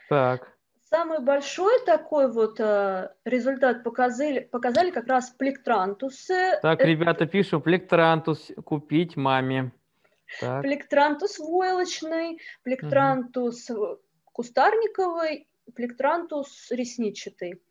Так. 0.09 0.57
Самый 0.89 1.19
большой 1.19 1.85
такой 1.85 2.31
вот 2.31 2.59
э, 2.59 3.13
результат 3.23 3.83
показали, 3.83 4.39
показали 4.39 4.89
как 4.89 5.07
раз 5.07 5.29
плектрантусы. 5.29 6.59
Так, 6.63 6.79
Это 6.79 6.87
ребята 6.87 7.27
пишут, 7.27 7.63
плектрантус 7.63 8.51
купить 8.65 9.15
маме. 9.15 9.71
Так, 10.39 10.63
Плектрантус 10.63 11.37
войлочный, 11.37 12.39
плектрантус 12.63 13.69
э, 13.69 13.75
кустарниковый, 14.33 15.47
плектрантус 15.75 16.71
ресничатый. 16.71 17.61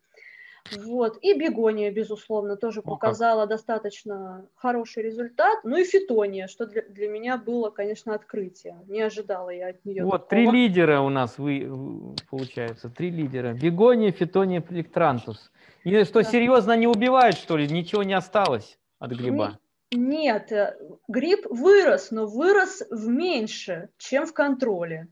Вот. 0.83 1.17
И 1.21 1.33
бегония, 1.33 1.91
безусловно, 1.91 2.55
тоже 2.55 2.81
показала 2.81 3.47
достаточно 3.47 4.45
хороший 4.55 5.03
результат. 5.03 5.59
Ну 5.63 5.77
и 5.77 5.83
фитония, 5.83 6.47
что 6.47 6.65
для, 6.65 6.83
для 6.83 7.07
меня 7.07 7.37
было, 7.37 7.69
конечно, 7.69 8.13
открытие. 8.13 8.77
Не 8.87 9.01
ожидала 9.01 9.49
я 9.49 9.69
от 9.69 9.85
нее 9.85 10.03
вот 10.03 10.29
три 10.29 10.49
лидера 10.49 11.01
у 11.01 11.09
нас 11.09 11.37
вы, 11.37 11.65
в- 11.67 12.15
получается. 12.29 12.89
Три 12.89 13.09
лидера. 13.09 13.53
Бегония, 13.53 14.11
фитония, 14.11 14.61
плектрантус. 14.61 15.51
И 15.83 16.03
что, 16.03 16.21
Да. 16.21 16.29
серьезно, 16.29 16.75
не 16.75 16.87
убивают, 16.87 17.35
что 17.35 17.57
ли? 17.57 17.67
Ничего 17.67 18.03
не 18.03 18.13
осталось 18.13 18.77
от 18.99 19.11
гриба? 19.11 19.59
Нет, 19.91 20.51
э, 20.51 20.77
гриб 21.07 21.47
вырос, 21.49 22.11
но 22.11 22.27
вырос 22.27 22.83
в 22.91 23.07
меньше, 23.07 23.89
чем 23.97 24.27
в 24.27 24.33
контроле. 24.33 25.07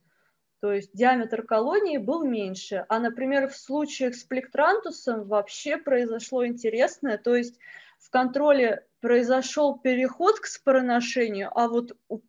То 0.59 0.73
есть 0.73 0.91
диаметр 0.93 1.43
колонии 1.43 1.97
был 1.97 2.23
меньше. 2.23 2.85
А, 2.89 2.99
например, 2.99 3.47
в 3.47 3.55
случаях 3.55 4.15
с 4.15 4.23
плектрантусом 4.23 5.25
вообще 5.25 5.77
произошло 5.77 6.45
интересное. 6.47 7.17
То 7.17 7.35
есть 7.35 7.59
в 7.99 8.09
контроле 8.09 8.85
произошел 8.99 9.77
переход 9.77 10.39
к 10.39 10.47
спороношению, 10.47 11.51
а 11.53 11.67
вот 11.67 11.95
у 12.09 12.21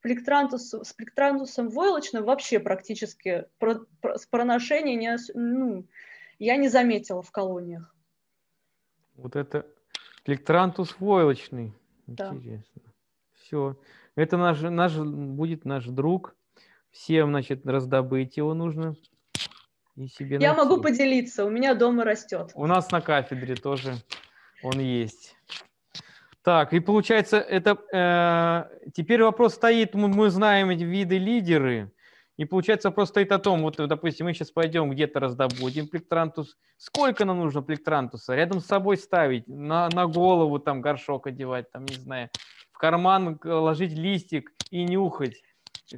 плектрантус, 0.00 0.74
с 0.74 0.92
плектрантусом 0.92 1.70
войлочным 1.70 2.24
вообще 2.24 2.58
практически 2.58 3.46
про- 3.58 3.86
про- 4.00 4.18
спороношение 4.18 4.96
не, 4.96 5.16
ну, 5.34 5.86
я 6.38 6.56
не 6.56 6.68
заметила 6.68 7.22
в 7.22 7.30
колониях. 7.30 7.94
Вот 9.14 9.36
это 9.36 9.66
плектрантус 10.24 10.96
войлочный. 10.98 11.72
Да. 12.06 12.34
Интересно. 12.34 12.82
Все. 13.32 13.78
Это 14.16 14.36
наш, 14.36 14.60
наш, 14.60 14.96
будет 14.96 15.64
наш 15.64 15.86
друг. 15.86 16.34
Всем, 16.94 17.30
значит, 17.30 17.66
раздобыть 17.66 18.36
его 18.36 18.54
нужно. 18.54 18.94
И 19.96 20.06
себе 20.06 20.38
Я 20.40 20.54
могу 20.54 20.80
поделиться, 20.80 21.44
у 21.44 21.50
меня 21.50 21.74
дома 21.74 22.04
растет. 22.04 22.52
У 22.54 22.66
нас 22.66 22.90
на 22.92 23.00
кафедре 23.00 23.56
тоже 23.56 23.96
он 24.62 24.78
есть. 24.78 25.36
Так, 26.42 26.72
и 26.72 26.80
получается, 26.80 27.38
это 27.38 27.78
э, 27.92 28.90
теперь 28.92 29.22
вопрос 29.22 29.54
стоит, 29.54 29.94
мы, 29.94 30.08
мы 30.08 30.30
знаем 30.30 30.70
эти 30.70 30.82
виды 30.82 31.18
лидеры, 31.18 31.90
и 32.36 32.44
получается 32.44 32.90
вопрос 32.90 33.08
стоит 33.08 33.32
о 33.32 33.38
том, 33.38 33.62
вот, 33.62 33.76
допустим, 33.76 34.26
мы 34.26 34.34
сейчас 34.34 34.50
пойдем 34.50 34.90
где-то 34.90 35.20
раздобудем 35.20 35.88
плектрантус, 35.88 36.56
сколько 36.76 37.24
нам 37.24 37.40
нужно 37.40 37.62
плектрантуса? 37.62 38.34
Рядом 38.34 38.60
с 38.60 38.66
собой 38.66 38.98
ставить, 38.98 39.48
на, 39.48 39.88
на 39.88 40.06
голову 40.06 40.58
там 40.58 40.80
горшок 40.80 41.26
одевать, 41.26 41.72
там, 41.72 41.86
не 41.86 41.96
знаю, 41.96 42.30
в 42.72 42.78
карман 42.78 43.40
ложить 43.42 43.92
листик 43.92 44.52
и 44.70 44.84
нюхать. 44.84 45.42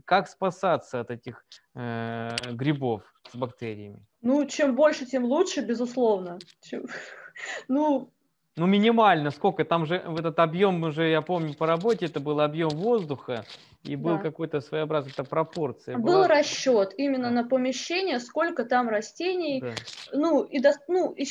Как 0.05 0.29
спасаться 0.29 1.01
от 1.01 1.11
этих 1.11 1.45
э, 1.75 2.31
грибов 2.53 3.03
с 3.31 3.37
бактериями? 3.37 4.05
Ну, 4.23 4.45
чем 4.47 4.75
больше, 4.75 5.07
тем 5.07 5.25
лучше, 5.25 5.61
безусловно. 5.61 6.39
Чем- 6.63 6.87
Ну, 7.69 8.11
Ну, 8.57 8.67
минимально, 8.67 9.31
сколько? 9.31 9.65
Там 9.65 9.85
же 9.87 10.03
в 10.07 10.19
этот 10.19 10.39
объем 10.39 10.83
уже, 10.83 11.09
я 11.11 11.21
помню, 11.21 11.55
по 11.55 11.67
работе 11.67 12.07
это 12.07 12.19
был 12.21 12.41
объем 12.41 12.71
воздуха, 12.71 13.45
и 13.83 13.95
был 13.97 14.17
Да. 14.17 14.23
какой-то 14.23 14.61
своеобразная 14.63 15.13
эта 15.13 15.25
пропорция. 15.25 15.97
был 15.99 16.03
была. 16.15 16.29
расчет 16.29 16.95
именно 16.97 17.29
Да. 17.29 17.43
на 17.43 17.49
помещение, 17.49 18.19
сколько 18.19 18.65
там 18.65 18.89
растений. 18.89 19.61
Да. 19.61 19.75
Ну, 20.13 20.43
и, 20.43 20.59
дос- 20.61 20.81
ну, 20.89 21.13
и 21.13 21.25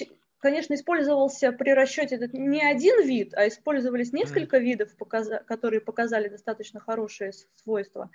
конечно, 0.45 0.75
использовался 0.75 1.51
при 1.51 1.71
расчете 1.71 2.17
этот 2.17 2.33
не 2.33 2.61
один 2.61 3.03
вид, 3.03 3.33
а 3.33 3.47
использовались 3.47 4.13
несколько 4.13 4.59
видов, 4.59 4.95
показа- 4.95 5.43
которые 5.43 5.81
показали 5.81 6.27
достаточно 6.27 6.79
хорошие 6.79 7.31
свойства. 7.55 8.11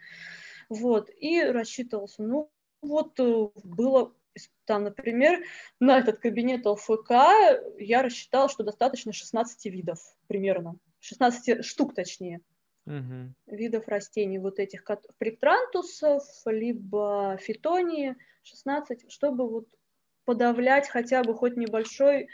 Вот, 0.68 1.10
и 1.18 1.42
рассчитывался. 1.42 2.22
Ну, 2.22 2.48
вот 2.82 3.18
э, 3.18 3.48
было 3.64 4.14
там, 4.64 4.84
например, 4.84 5.44
на 5.80 5.98
этот 5.98 6.20
кабинет 6.20 6.66
ЛФК 6.66 7.10
я 7.80 8.00
рассчитала, 8.00 8.48
что 8.48 8.62
достаточно 8.62 9.12
16 9.12 9.64
видов 9.64 9.98
примерно. 10.28 10.76
16 11.00 11.64
штук, 11.64 11.94
точнее. 11.94 12.40
Мгм. 12.86 13.34
видов 13.46 13.88
растений, 13.88 14.38
вот 14.38 14.58
этих 14.58 14.84
приктрантусов, 15.18 16.24
либо 16.46 17.36
фитонии, 17.40 18.16
16, 18.42 19.10
чтобы 19.12 19.48
вот 19.48 19.66
подавлять 20.30 20.88
хотя 20.88 21.24
бы 21.24 21.34
хоть 21.34 21.56
небольшой, 21.56 22.28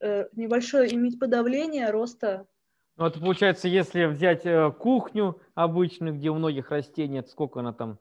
э, 0.00 0.28
небольшое 0.36 0.94
иметь 0.94 1.18
подавление 1.18 1.90
роста. 1.90 2.46
Ну, 2.96 3.06
это 3.06 3.18
получается, 3.18 3.66
если 3.66 4.04
взять 4.04 4.46
э, 4.46 4.70
кухню 4.70 5.40
обычную, 5.56 6.14
где 6.14 6.30
у 6.30 6.34
многих 6.34 6.70
растений, 6.70 7.18
это 7.18 7.30
сколько 7.30 7.58
она 7.58 7.72
там, 7.72 7.98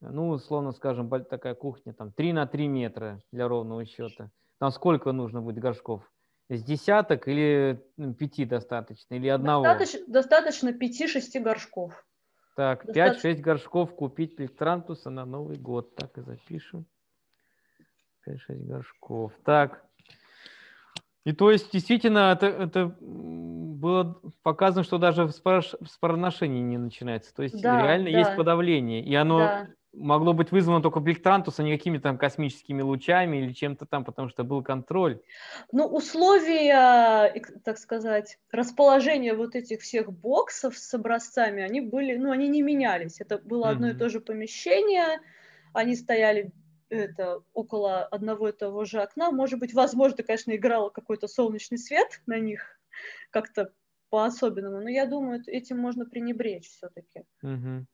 ну, 0.00 0.28
условно 0.28 0.70
скажем, 0.70 1.10
такая 1.24 1.56
кухня, 1.56 1.92
там 1.92 2.12
3 2.12 2.32
на 2.34 2.46
3 2.46 2.68
метра 2.68 3.20
для 3.32 3.48
ровного 3.48 3.84
счета. 3.84 4.30
Там 4.60 4.70
сколько 4.70 5.10
нужно 5.10 5.40
будет 5.42 5.58
горшков? 5.58 6.08
С 6.48 6.62
десяток 6.62 7.26
или 7.26 7.82
м, 7.98 8.14
пяти 8.14 8.44
достаточно? 8.44 9.14
Или 9.14 9.26
одного? 9.26 9.64
Достаточно, 9.64 10.00
достаточно 10.06 10.68
5-6 10.68 11.40
горшков. 11.40 12.06
Так, 12.54 12.86
Достаточно. 12.86 13.28
5-6 13.28 13.40
горшков 13.40 13.96
купить 13.96 14.36
плектрантуса 14.36 15.10
на 15.10 15.24
Новый 15.24 15.56
год. 15.56 15.96
Так 15.96 16.16
и 16.18 16.20
запишем. 16.20 16.86
5-6 18.26 18.66
горшков. 18.66 19.32
Так. 19.44 19.84
И 21.24 21.32
то 21.32 21.50
есть 21.50 21.72
действительно 21.72 22.32
это, 22.32 22.46
это 22.46 22.94
было 23.00 24.20
показано, 24.42 24.84
что 24.84 24.98
даже 24.98 25.26
в 25.26 25.32
спороношении 25.32 26.60
не 26.60 26.76
начинается. 26.76 27.34
То 27.34 27.42
есть 27.42 27.60
да, 27.60 27.82
реально 27.82 28.10
да. 28.10 28.18
есть 28.18 28.36
подавление. 28.36 29.02
И 29.02 29.14
оно 29.14 29.38
да. 29.38 29.68
могло 29.94 30.34
быть 30.34 30.52
вызвано 30.52 30.82
только 30.82 31.00
плектрантуса, 31.00 31.62
не 31.62 31.74
какими-то 31.74 32.04
там 32.04 32.18
космическими 32.18 32.82
лучами 32.82 33.38
или 33.38 33.52
чем-то 33.54 33.86
там, 33.86 34.04
потому 34.04 34.28
что 34.28 34.44
был 34.44 34.62
контроль. 34.62 35.22
Ну, 35.72 35.86
условия, 35.86 37.42
так 37.64 37.78
сказать, 37.78 38.38
расположения 38.52 39.32
вот 39.32 39.54
этих 39.54 39.80
всех 39.80 40.12
боксов 40.12 40.76
с 40.76 40.92
образцами, 40.92 41.62
они 41.62 41.80
были, 41.80 42.16
ну, 42.16 42.32
они 42.32 42.48
не 42.48 42.60
менялись. 42.60 43.22
Это 43.22 43.38
было 43.38 43.70
одно 43.70 43.88
mm-hmm. 43.88 43.94
и 43.94 43.98
то 43.98 44.10
же 44.10 44.20
помещение, 44.20 45.20
они 45.72 45.96
стояли 45.96 46.52
это, 46.88 47.42
около 47.52 48.04
одного 48.04 48.48
и 48.48 48.52
того 48.52 48.84
же 48.84 49.00
окна. 49.00 49.30
Может 49.30 49.58
быть, 49.58 49.74
возможно, 49.74 50.22
конечно, 50.22 50.54
играл 50.54 50.90
какой-то 50.90 51.28
солнечный 51.28 51.78
свет 51.78 52.20
на 52.26 52.38
них 52.38 52.78
как-то 53.30 53.72
по-особенному, 54.10 54.80
но 54.80 54.88
я 54.88 55.06
думаю, 55.06 55.42
этим 55.46 55.78
можно 55.78 56.06
пренебречь 56.06 56.68
все-таки 56.68 57.24
угу. 57.42 57.86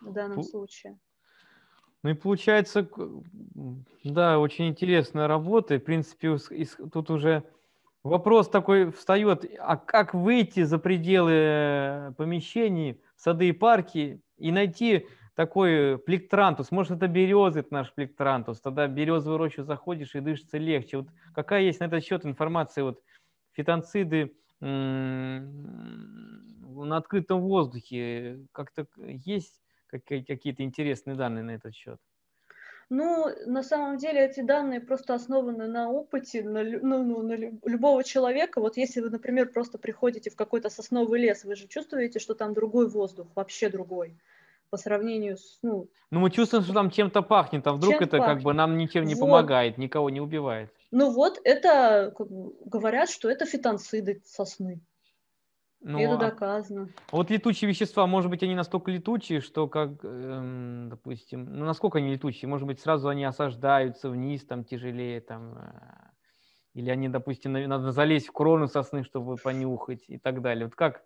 в 0.00 0.12
данном 0.12 0.40
Пу- 0.40 0.44
случае. 0.44 0.98
Ну 2.04 2.10
и 2.10 2.14
получается, 2.14 2.88
да, 4.04 4.38
очень 4.38 4.68
интересная 4.68 5.26
работа. 5.26 5.74
И, 5.74 5.78
в 5.78 5.84
принципе, 5.84 6.36
тут 6.92 7.10
уже 7.10 7.42
вопрос 8.04 8.48
такой 8.48 8.92
встает, 8.92 9.44
а 9.58 9.76
как 9.76 10.14
выйти 10.14 10.62
за 10.62 10.78
пределы 10.78 11.32
э, 11.34 12.12
помещений, 12.16 13.00
сады 13.16 13.48
и 13.48 13.52
парки 13.52 14.22
и 14.36 14.52
найти 14.52 15.08
такой 15.38 15.98
плектрантус, 15.98 16.72
может, 16.72 16.96
это 16.96 17.06
березы, 17.06 17.60
это 17.60 17.72
наш 17.72 17.94
плектрантус, 17.94 18.60
тогда 18.60 18.88
березовую 18.88 19.38
рощу 19.38 19.62
заходишь 19.62 20.16
и 20.16 20.20
дышится 20.20 20.58
легче. 20.58 20.96
Вот 20.96 21.06
какая 21.32 21.62
есть 21.62 21.78
на 21.78 21.84
этот 21.84 22.02
счет 22.02 22.26
информация, 22.26 22.82
вот 22.82 23.00
фитонциды 23.52 24.34
на 24.60 25.46
открытом 26.96 27.42
воздухе, 27.42 28.40
как-то 28.50 28.88
есть 28.96 29.62
какие-то 29.86 30.64
интересные 30.64 31.14
данные 31.14 31.44
на 31.44 31.52
этот 31.52 31.72
счет? 31.72 32.00
Ну, 32.90 33.28
на 33.46 33.62
самом 33.62 33.98
деле 33.98 34.26
эти 34.26 34.40
данные 34.40 34.80
просто 34.80 35.14
основаны 35.14 35.68
на 35.68 35.88
опыте, 35.88 36.42
на, 36.42 36.64
ну, 36.64 37.04
ну, 37.04 37.22
на 37.22 37.36
любого 37.64 38.02
человека. 38.02 38.60
Вот 38.60 38.76
если 38.76 39.00
вы, 39.00 39.10
например, 39.10 39.52
просто 39.52 39.78
приходите 39.78 40.30
в 40.30 40.34
какой-то 40.34 40.68
сосновый 40.68 41.20
лес, 41.20 41.44
вы 41.44 41.54
же 41.54 41.68
чувствуете, 41.68 42.18
что 42.18 42.34
там 42.34 42.54
другой 42.54 42.88
воздух, 42.88 43.28
вообще 43.36 43.68
другой 43.68 44.16
по 44.70 44.76
сравнению 44.76 45.36
с... 45.36 45.58
Ну, 45.62 45.88
ну 46.10 46.20
мы 46.20 46.30
чувствуем, 46.30 46.64
что 46.64 46.72
там 46.74 46.90
чем-то 46.90 47.22
пахнет, 47.22 47.66
а 47.66 47.72
вдруг 47.72 47.94
это 47.96 48.18
пахнет? 48.18 48.26
как 48.26 48.42
бы 48.42 48.52
нам 48.52 48.76
ничем 48.76 49.04
не 49.04 49.14
вот. 49.14 49.20
помогает, 49.20 49.78
никого 49.78 50.10
не 50.10 50.20
убивает. 50.20 50.72
Ну 50.90 51.10
вот, 51.10 51.40
это 51.44 52.14
говорят, 52.64 53.10
что 53.10 53.30
это 53.30 53.44
фитонциды 53.44 54.22
сосны. 54.24 54.80
Ну, 55.80 56.00
это 56.00 56.14
а 56.14 56.16
доказано. 56.16 56.88
Вот 57.12 57.30
летучие 57.30 57.68
вещества, 57.68 58.06
может 58.06 58.30
быть, 58.30 58.42
они 58.42 58.56
настолько 58.56 58.90
летучие, 58.90 59.40
что 59.40 59.68
как, 59.68 60.04
эм, 60.04 60.88
допустим, 60.88 61.44
ну 61.44 61.64
насколько 61.66 61.98
они 61.98 62.14
летучие? 62.14 62.48
Может 62.48 62.66
быть, 62.66 62.80
сразу 62.80 63.08
они 63.08 63.24
осаждаются 63.24 64.10
вниз, 64.10 64.44
там 64.44 64.64
тяжелее, 64.64 65.20
там, 65.20 65.56
э, 65.56 66.08
или 66.74 66.90
они, 66.90 67.08
допустим, 67.08 67.52
надо 67.52 67.92
залезть 67.92 68.28
в 68.28 68.32
крону 68.32 68.66
сосны, 68.66 69.04
чтобы 69.04 69.36
понюхать 69.36 70.02
и 70.08 70.18
так 70.18 70.42
далее. 70.42 70.64
Вот 70.64 70.74
как? 70.74 71.04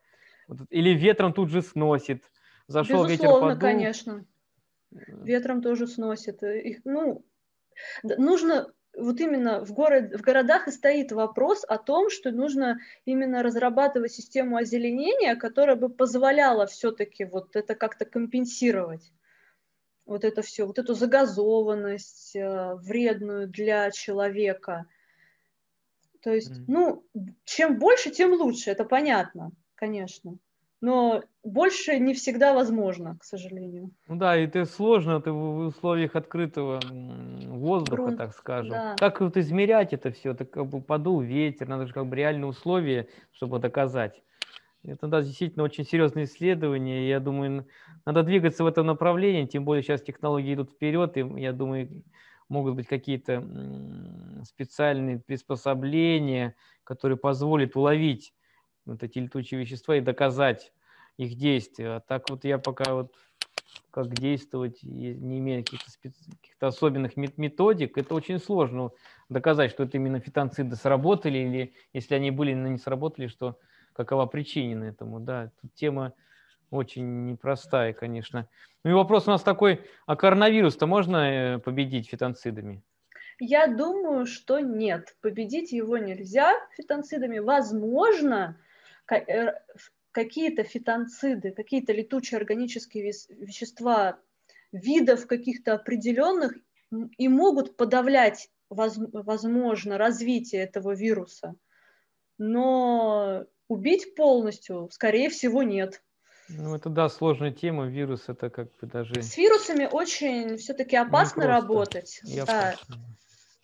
Вот, 0.49 0.61
или 0.71 0.91
ветром 0.91 1.35
тут 1.35 1.51
же 1.51 1.61
сносит. 1.61 2.25
Зашел 2.67 3.07
Безусловно, 3.07 3.13
ветер 3.13 3.29
подул. 3.29 3.61
конечно. 3.61 4.27
Ветром 4.91 5.63
тоже 5.63 5.87
сносит. 5.87 6.43
Их, 6.43 6.81
ну, 6.85 7.25
нужно 8.03 8.73
вот 8.97 9.21
именно 9.21 9.65
в, 9.65 9.73
город, 9.73 10.13
в 10.13 10.21
городах 10.21 10.69
и 10.69 10.71
стоит 10.71 11.13
вопрос 11.13 11.65
о 11.67 11.79
том, 11.79 12.11
что 12.11 12.31
нужно 12.31 12.79
именно 13.07 13.43
разрабатывать 13.43 14.13
систему 14.13 14.57
озеленения, 14.57 15.35
которая 15.37 15.77
бы 15.77 15.89
позволяла 15.89 16.67
все-таки 16.67 17.25
вот 17.25 17.57
это 17.57 17.75
как-то 17.75 18.05
компенсировать. 18.05 19.13
Вот 20.05 20.25
это 20.25 20.43
все, 20.43 20.67
вот 20.67 20.79
эту 20.79 20.95
загазованность 20.95 22.35
э, 22.35 22.75
вредную 22.75 23.49
для 23.49 23.91
человека. 23.93 24.87
То 26.21 26.35
есть, 26.35 26.53
mm. 26.53 26.65
ну, 26.67 27.07
чем 27.45 27.79
больше, 27.79 28.11
тем 28.11 28.33
лучше, 28.33 28.71
это 28.71 28.85
понятно, 28.85 29.53
конечно 29.75 30.39
но 30.83 31.23
больше 31.45 31.99
не 32.01 32.13
всегда 32.13 32.53
возможно, 32.53 33.17
к 33.17 33.25
сожалению. 33.25 33.93
Ну 34.09 34.17
да, 34.17 34.37
и 34.37 34.47
это 34.47 34.65
сложно, 34.65 35.13
это 35.13 35.33
в 35.33 35.69
условиях 35.69 36.17
открытого 36.17 36.81
воздуха, 37.47 38.03
Грунт, 38.03 38.19
так 38.19 38.35
скажем. 38.35 38.71
Да. 38.71 38.97
Как 38.99 39.21
вот 39.21 39.37
измерять 39.37 39.93
это 39.93 40.11
все? 40.11 40.33
Это 40.33 40.45
как 40.45 40.67
бы 40.67 40.83
подул 40.83 41.21
ветер, 41.21 41.69
надо 41.69 41.87
же 41.87 41.95
как 41.95 42.07
бы 42.07 42.17
реальные 42.17 42.47
условия, 42.47 43.09
чтобы 43.31 43.61
доказать. 43.61 44.23
Это 44.85 45.07
да, 45.07 45.23
действительно 45.23 45.63
очень 45.63 45.85
серьезное 45.85 46.25
исследование. 46.25 47.09
Я 47.09 47.21
думаю, 47.21 47.69
надо 48.05 48.25
двигаться 48.25 48.65
в 48.65 48.67
этом 48.67 48.87
направлении, 48.87 49.47
тем 49.47 49.65
более 49.65 49.85
сейчас 49.85 50.03
технологии 50.03 50.55
идут 50.55 50.73
вперед, 50.73 51.17
и 51.17 51.21
я 51.41 51.53
думаю, 51.53 52.03
могут 52.49 52.75
быть 52.75 52.89
какие-то 52.89 53.41
специальные 54.45 55.21
приспособления, 55.21 56.57
которые 56.83 57.17
позволят 57.17 57.77
уловить 57.77 58.35
вот 58.85 59.03
эти 59.03 59.19
летучие 59.19 59.61
вещества 59.61 59.97
и 59.97 60.01
доказать 60.01 60.73
их 61.17 61.37
действие. 61.37 61.97
А 61.97 62.01
так 62.01 62.31
вот 62.31 62.45
я 62.45 62.59
пока 62.59 62.95
вот 62.95 63.15
как 63.91 64.09
действовать, 64.15 64.83
не 64.83 65.39
имея 65.39 65.63
каких-то, 65.63 65.91
специ... 65.91 66.31
каких-то 66.41 66.69
особенных 66.69 67.17
методик, 67.17 67.99
это 67.99 68.15
очень 68.15 68.39
сложно 68.39 68.91
доказать, 69.29 69.71
что 69.71 69.85
это 69.85 69.99
именно 69.99 70.19
фитонциды 70.19 70.77
сработали, 70.77 71.39
или 71.39 71.75
если 71.93 72.15
они 72.15 72.31
были, 72.31 72.55
но 72.55 72.69
не 72.69 72.79
сработали, 72.79 73.27
что 73.27 73.59
какова 73.93 74.27
причина 74.27 74.85
этому. 74.85 75.21
Да, 75.21 75.51
тут 75.61 75.75
тема 75.75 76.15
очень 76.71 77.27
непростая, 77.27 77.93
конечно. 77.93 78.49
Ну 78.83 78.91
и 78.91 78.95
вопрос 78.95 79.29
у 79.29 79.31
нас 79.31 79.43
такой, 79.43 79.83
а 80.07 80.17
коронавирус-то 80.17 80.87
можно 80.87 81.17
э, 81.17 81.59
победить 81.59 82.09
фитонцидами? 82.09 82.83
Я 83.39 83.67
думаю, 83.67 84.25
что 84.27 84.61
нет. 84.61 85.17
Победить 85.21 85.73
его 85.73 85.99
нельзя 85.99 86.55
фитонцидами. 86.77 87.41
Возможно, 87.41 88.57
какие-то 90.13 90.65
фитонциды, 90.65 91.53
какие-то 91.53 91.93
летучие 91.93 92.39
органические 92.39 93.13
вещества 93.31 94.19
видов 94.73 95.27
каких-то 95.27 95.75
определенных 95.75 96.55
и 97.17 97.29
могут 97.29 97.77
подавлять, 97.77 98.51
возможно, 98.69 99.99
развитие 99.99 100.63
этого 100.63 100.95
вируса. 100.95 101.55
Но 102.39 103.45
убить 103.69 104.15
полностью, 104.15 104.89
скорее 104.91 105.31
всего, 105.31 105.63
нет. 105.63 106.03
Ну, 106.49 106.75
это 106.75 106.91
да, 106.91 107.09
сложная 107.09 107.53
тема. 107.53 107.87
Вирус 107.87 108.29
это 108.29 108.51
как 108.51 108.69
бы 108.77 108.87
даже. 108.87 109.23
С 109.23 109.37
вирусами 109.37 109.89
очень 109.91 110.57
все-таки 110.57 110.97
опасно 110.97 111.47
работать. 111.47 112.21
да. 112.47 112.75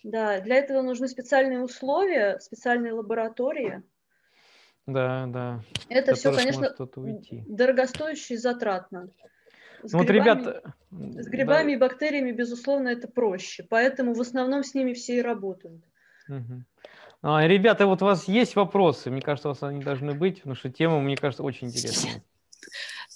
да, 0.03 0.41
для 0.41 0.57
этого 0.57 0.83
нужны 0.83 1.09
специальные 1.09 1.61
условия, 1.61 2.39
специальные 2.41 2.93
лаборатории. 2.93 3.83
Да, 4.89 5.27
да. 5.27 5.61
Это 5.91 6.15
все, 6.15 6.33
конечно, 6.33 6.75
дорогостояще 7.47 8.35
и 8.35 8.37
затратно. 8.39 9.11
С 9.83 9.93
ну, 9.93 10.03
грибами, 10.03 10.29
вот 10.29 10.47
ребята... 10.47 10.75
С 10.91 11.27
грибами 11.29 11.67
да. 11.67 11.73
и 11.73 11.77
бактериями, 11.77 12.33
безусловно, 12.33 12.89
это 12.89 13.07
проще. 13.07 13.67
Поэтому 13.69 14.15
в 14.15 14.21
основном 14.21 14.65
с 14.65 14.75
ними 14.75 14.95
все 14.95 15.19
и 15.19 15.23
работают. 15.23 15.85
Угу. 16.27 16.65
А, 17.21 17.47
ребята, 17.47 17.87
вот 17.87 18.01
у 18.01 18.07
вас 18.07 18.27
есть 18.29 18.57
вопросы? 18.57 19.11
Мне 19.11 19.21
кажется, 19.21 19.49
у 19.49 19.53
вас 19.53 19.63
они 19.63 19.85
должны 19.85 20.15
быть, 20.15 20.39
потому 20.39 20.55
что 20.55 20.71
тема, 20.71 21.01
мне 21.01 21.17
кажется, 21.17 21.43
очень 21.43 21.69
интересная. 21.69 22.23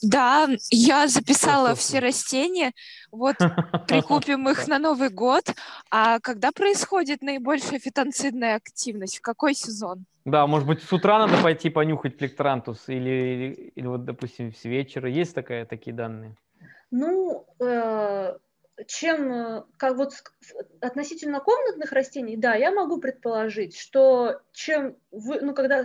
Да, 0.03 0.47
я 0.71 1.09
записала 1.09 1.75
все 1.75 2.01
растения. 2.01 2.73
Вот 3.11 3.37
прикупим 3.89 4.47
их 4.51 4.69
на 4.69 4.79
Новый 4.79 5.09
год. 5.09 5.45
А 5.91 6.21
когда 6.21 6.53
происходит 6.53 7.23
наибольшая 7.23 7.79
фитонцидная 7.79 8.57
активность? 8.57 9.19
В 9.19 9.23
какой 9.23 9.55
сезон? 9.55 10.05
Да, 10.25 10.47
может 10.47 10.69
быть, 10.69 10.83
с 10.83 10.93
утра 10.93 11.19
надо 11.19 11.43
пойти 11.43 11.69
понюхать 11.69 12.17
плектрантус 12.17 12.89
или, 12.89 13.11
или, 13.11 13.73
или 13.75 13.87
вот, 13.87 14.05
допустим, 14.05 14.55
с 14.55 14.65
вечера. 14.65 15.09
Есть 15.09 15.35
такая, 15.35 15.67
такие 15.67 15.95
данные? 15.95 16.37
Ну, 16.91 17.47
э, 17.59 18.39
чем, 18.87 19.33
э, 19.33 19.63
как 19.77 19.97
вот 19.97 20.13
относительно 20.81 21.41
комнатных 21.41 21.91
растений, 21.93 22.37
да, 22.37 22.55
я 22.55 22.71
могу 22.71 23.01
предположить, 23.01 23.77
что 23.77 24.41
чем, 24.53 24.97
вы, 25.11 25.41
ну, 25.41 25.55
когда 25.55 25.85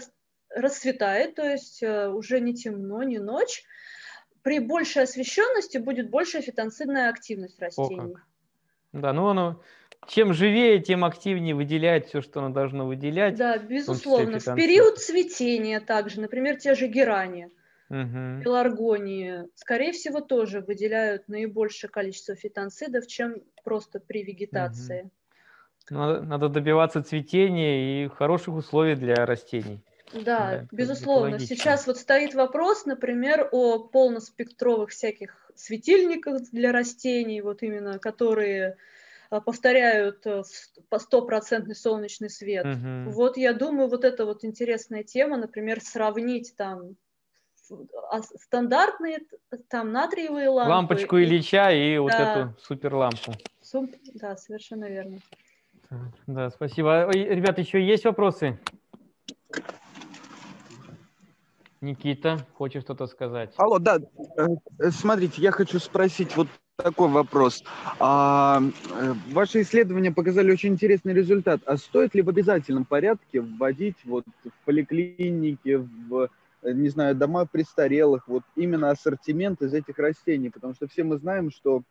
расцветает, 0.50 1.36
то 1.36 1.44
есть 1.44 1.82
э, 1.82 2.08
уже 2.10 2.40
не 2.40 2.54
темно, 2.54 3.02
не 3.04 3.20
ночь, 3.20 3.64
при 4.44 4.60
большей 4.60 5.04
освещенности 5.04 5.78
будет 5.78 6.10
большая 6.10 6.42
фитонцидная 6.42 7.10
активность 7.10 7.60
растений. 7.60 8.16
Да, 8.94 9.14
ну 9.14 9.28
оно 9.28 9.62
чем 10.08 10.34
живее, 10.34 10.80
тем 10.80 11.04
активнее 11.04 11.54
выделяет 11.54 12.08
все, 12.08 12.22
что 12.22 12.40
оно 12.40 12.54
должно 12.54 12.88
выделять. 12.88 13.36
Да, 13.36 13.58
безусловно. 13.58 14.40
В, 14.40 14.46
в 14.48 14.56
период 14.56 14.98
цветения 14.98 15.80
также, 15.80 16.22
например, 16.22 16.58
те 16.58 16.76
же 16.76 16.88
герани, 16.88 17.52
угу. 17.90 18.42
пеларгонии, 18.44 19.44
скорее 19.56 19.92
всего, 19.92 20.22
тоже 20.22 20.62
выделяют 20.62 21.28
наибольшее 21.28 21.90
количество 21.90 22.36
фитонцидов, 22.36 23.08
чем 23.08 23.36
просто 23.64 24.00
при 24.00 24.24
вегетации. 24.24 25.02
Угу. 25.02 25.12
Надо, 25.90 26.22
надо 26.22 26.50
добиваться 26.50 27.04
цветения 27.04 28.06
и 28.06 28.10
хороших 28.10 28.56
условий 28.56 28.96
для 28.96 29.26
растений. 29.26 29.82
Да, 30.14 30.22
да 30.22 30.68
безусловно. 30.72 31.40
Сейчас 31.40 31.86
вот 31.86 31.98
стоит 31.98 32.34
вопрос, 32.34 32.86
например, 32.86 33.50
о 33.52 33.80
полноспектровых 33.80 34.92
всяких 34.92 35.52
светильниках 35.56 36.42
для 36.52 36.72
растений, 36.72 37.42
вот 37.42 37.62
именно, 37.64 38.00
которые 38.00 38.78
повторяют 39.30 40.26
э, 40.26 40.44
по 40.90 41.00
стопроцентный 41.00 41.76
солнечный 41.76 42.30
свет. 42.30 42.66
Угу. 42.66 43.12
Вот 43.12 43.38
я 43.38 43.54
думаю, 43.54 43.90
вот 43.90 44.04
это 44.04 44.26
вот 44.26 44.44
интересная 44.44 45.04
тема, 45.04 45.38
например, 45.38 45.82
сравнить 45.82 46.56
там 46.56 46.96
а, 48.12 48.22
стандартные 48.22 49.20
там 49.70 49.92
натриевые 49.92 50.50
лампы. 50.50 50.72
Лампочку 50.72 51.20
Ильича 51.20 51.72
и 51.72 51.96
да. 51.96 52.02
вот 52.02 52.14
эту 52.14 52.56
суперлампу. 52.62 53.34
Суп... 53.62 53.92
Да, 54.16 54.38
совершенно 54.38 54.86
верно. 54.86 55.20
Да, 56.26 56.50
спасибо. 56.50 57.10
Ребята, 57.12 57.62
еще 57.62 57.86
есть 57.86 58.06
вопросы? 58.06 58.60
Никита, 61.82 62.38
хочешь 62.54 62.84
что-то 62.84 63.08
сказать? 63.08 63.54
Алло, 63.58 63.80
да. 63.80 64.00
Э, 64.38 64.90
смотрите, 64.90 65.42
я 65.42 65.52
хочу 65.52 65.80
спросить 65.80 66.36
вот 66.36 66.48
такой 66.78 67.10
вопрос. 67.10 67.64
А, 68.00 68.62
э, 68.62 69.14
ваши 69.32 69.62
исследования 69.62 70.12
показали 70.12 70.52
очень 70.52 70.70
интересный 70.70 71.14
результат. 71.14 71.62
А 71.66 71.76
стоит 71.76 72.14
ли 72.14 72.22
в 72.22 72.30
обязательном 72.30 72.86
порядке 72.86 73.42
вводить 73.42 73.98
вот 74.06 74.26
в 74.46 74.66
поликлинике, 74.66 75.80
в, 75.80 76.30
э, 76.62 76.74
не 76.74 76.90
знаю, 76.90 77.16
дома 77.16 77.46
престарелых, 77.46 78.28
вот 78.28 78.44
именно 78.56 78.92
ассортимент 78.92 79.64
из 79.64 79.74
этих 79.74 79.98
растений? 79.98 80.52
Потому 80.52 80.76
что 80.76 80.88
все 80.88 81.04
мы 81.04 81.18
знаем, 81.18 81.50
что 81.50 81.82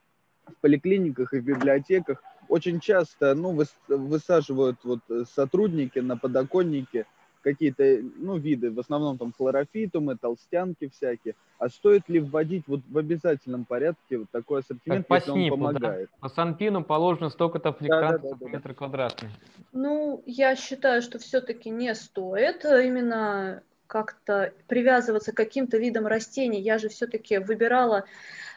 в 0.46 0.54
поликлиниках 0.60 1.34
и 1.34 1.40
в 1.40 1.44
библиотеках 1.44 2.22
очень 2.48 2.78
часто 2.78 3.34
ну, 3.34 3.60
высаживают 3.88 4.78
вот 4.84 5.00
сотрудники 5.34 5.98
на 5.98 6.16
подоконнике 6.16 7.06
какие-то, 7.46 8.00
ну, 8.16 8.38
виды, 8.38 8.72
в 8.72 8.80
основном 8.80 9.18
там 9.18 9.32
хлорофитумы, 9.32 10.16
толстянки 10.16 10.88
всякие. 10.88 11.36
А 11.60 11.68
стоит 11.68 12.08
ли 12.08 12.18
вводить 12.18 12.64
вот 12.66 12.80
в 12.88 12.98
обязательном 12.98 13.64
порядке 13.64 14.18
вот 14.18 14.30
такой 14.32 14.60
ассортимент, 14.60 15.06
как 15.06 15.18
если 15.18 15.30
по 15.30 15.32
СНИПу, 15.32 15.54
он 15.54 15.60
помогает? 15.60 16.08
Да? 16.10 16.28
По 16.28 16.28
Санпину 16.28 16.82
положено 16.82 17.30
столько-то 17.30 17.72
флектантов 17.72 18.22
да, 18.22 18.28
да, 18.30 18.36
да, 18.40 18.46
да, 18.46 18.50
метр 18.50 18.74
квадратный. 18.74 19.30
Ну, 19.72 20.24
я 20.26 20.56
считаю, 20.56 21.02
что 21.02 21.20
все-таки 21.20 21.70
не 21.70 21.94
стоит 21.94 22.64
именно 22.64 23.62
как-то 23.86 24.52
привязываться 24.66 25.30
к 25.30 25.36
каким-то 25.36 25.78
видам 25.78 26.08
растений. 26.08 26.60
Я 26.60 26.78
же 26.78 26.88
все-таки 26.88 27.38
выбирала, 27.38 28.06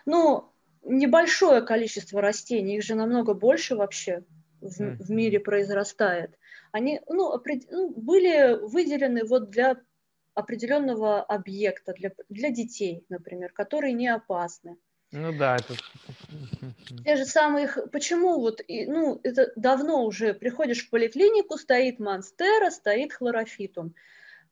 ну, 0.08 0.50
небольшое 0.84 1.62
количество 1.62 2.22
растений, 2.22 2.78
их 2.78 2.84
же 2.84 2.96
намного 2.96 3.36
больше 3.36 3.76
вообще 3.76 4.24
в, 4.62 4.82
mm. 4.82 4.96
в 4.98 5.12
мире 5.12 5.40
произрастает 5.40 6.32
они 6.72 7.02
ну, 7.08 7.32
опред... 7.32 7.70
ну, 7.72 7.90
были 7.90 8.58
выделены 8.68 9.24
вот 9.24 9.50
для 9.50 9.78
определенного 10.34 11.22
объекта, 11.22 11.94
для, 11.94 12.12
для 12.30 12.50
детей, 12.50 13.06
например, 13.10 13.52
которые 13.52 13.94
не 13.94 14.08
опасны. 14.08 14.78
Ну 15.12 15.36
да, 15.36 15.56
это... 15.56 15.74
Те 17.04 17.16
же 17.16 17.26
самые, 17.26 17.68
почему 17.92 18.40
вот, 18.40 18.62
ну, 18.68 19.20
это 19.24 19.52
давно 19.56 20.06
уже, 20.06 20.34
приходишь 20.34 20.86
в 20.86 20.90
поликлинику, 20.92 21.58
стоит 21.58 22.00
монстера, 22.00 22.70
стоит 22.70 23.14
хлорофитум. 23.14 23.96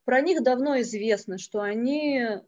Про 0.04 0.22
них 0.22 0.42
давно 0.42 0.80
известно, 0.82 1.38
что 1.38 1.62
они 1.62 2.20
э, 2.20 2.44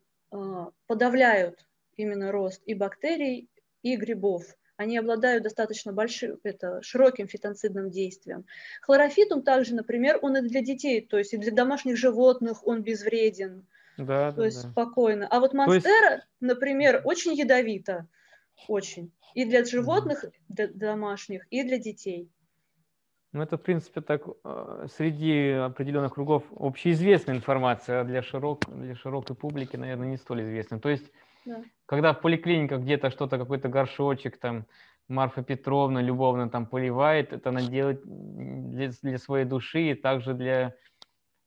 подавляют 0.88 1.68
именно 1.98 2.32
рост 2.32 2.64
и 2.66 2.74
бактерий, 2.74 3.48
и 3.84 3.96
грибов 3.96 4.44
они 4.80 4.98
обладают 4.98 5.44
достаточно 5.44 5.92
большим, 5.92 6.40
это, 6.44 6.82
широким 6.82 7.28
фитонцидным 7.28 7.90
действием. 7.92 8.46
Хлорофитум 8.82 9.42
также, 9.42 9.76
например, 9.76 10.20
он 10.22 10.38
и 10.38 10.42
для 10.42 10.62
детей, 10.62 11.06
то 11.06 11.18
есть 11.18 11.34
и 11.34 11.38
для 11.38 11.52
домашних 11.52 11.98
животных 11.98 12.66
он 12.66 12.82
безвреден. 12.82 13.68
Да, 13.98 14.32
то 14.32 14.38
да, 14.38 14.46
есть 14.46 14.64
да. 14.64 14.70
спокойно. 14.70 15.28
А 15.30 15.42
вот 15.42 15.54
монстера, 15.54 16.14
есть... 16.14 16.28
например, 16.40 17.02
очень 17.04 17.34
ядовита, 17.34 18.08
очень. 18.70 19.12
И 19.34 19.44
для 19.44 19.66
животных, 19.66 20.24
для 20.48 20.70
домашних, 20.70 21.46
и 21.50 21.64
для 21.64 21.78
детей. 21.78 22.32
Ну, 23.34 23.44
это, 23.44 23.58
в 23.58 23.62
принципе, 23.62 24.00
так 24.00 24.24
э, 24.46 24.88
среди 24.96 25.50
определенных 25.50 26.14
кругов 26.14 26.46
общеизвестная 26.56 27.36
информация, 27.36 28.00
а 28.00 28.04
для, 28.06 28.24
широк, 28.24 28.64
для 28.70 28.96
широкой 28.96 29.36
публики, 29.36 29.76
наверное, 29.76 30.08
не 30.08 30.18
столь 30.18 30.44
известна. 30.44 30.80
То 30.80 30.88
есть 30.88 31.12
да. 31.46 31.64
Когда 31.86 32.14
в 32.14 32.22
поликлиниках 32.22 32.82
где-то 32.82 33.10
что-то, 33.10 33.38
какой-то 33.38 33.70
горшочек, 33.70 34.38
там, 34.38 34.66
Марфа 35.08 35.42
Петровна 35.42 36.02
любовно 36.02 36.50
там 36.50 36.68
поливает, 36.68 37.34
это 37.34 37.50
она 37.50 37.62
делает 37.62 38.02
для, 38.06 38.92
для 39.02 39.18
своей 39.18 39.46
души 39.46 39.92
и 39.92 39.96
также 39.96 40.34
для 40.36 40.76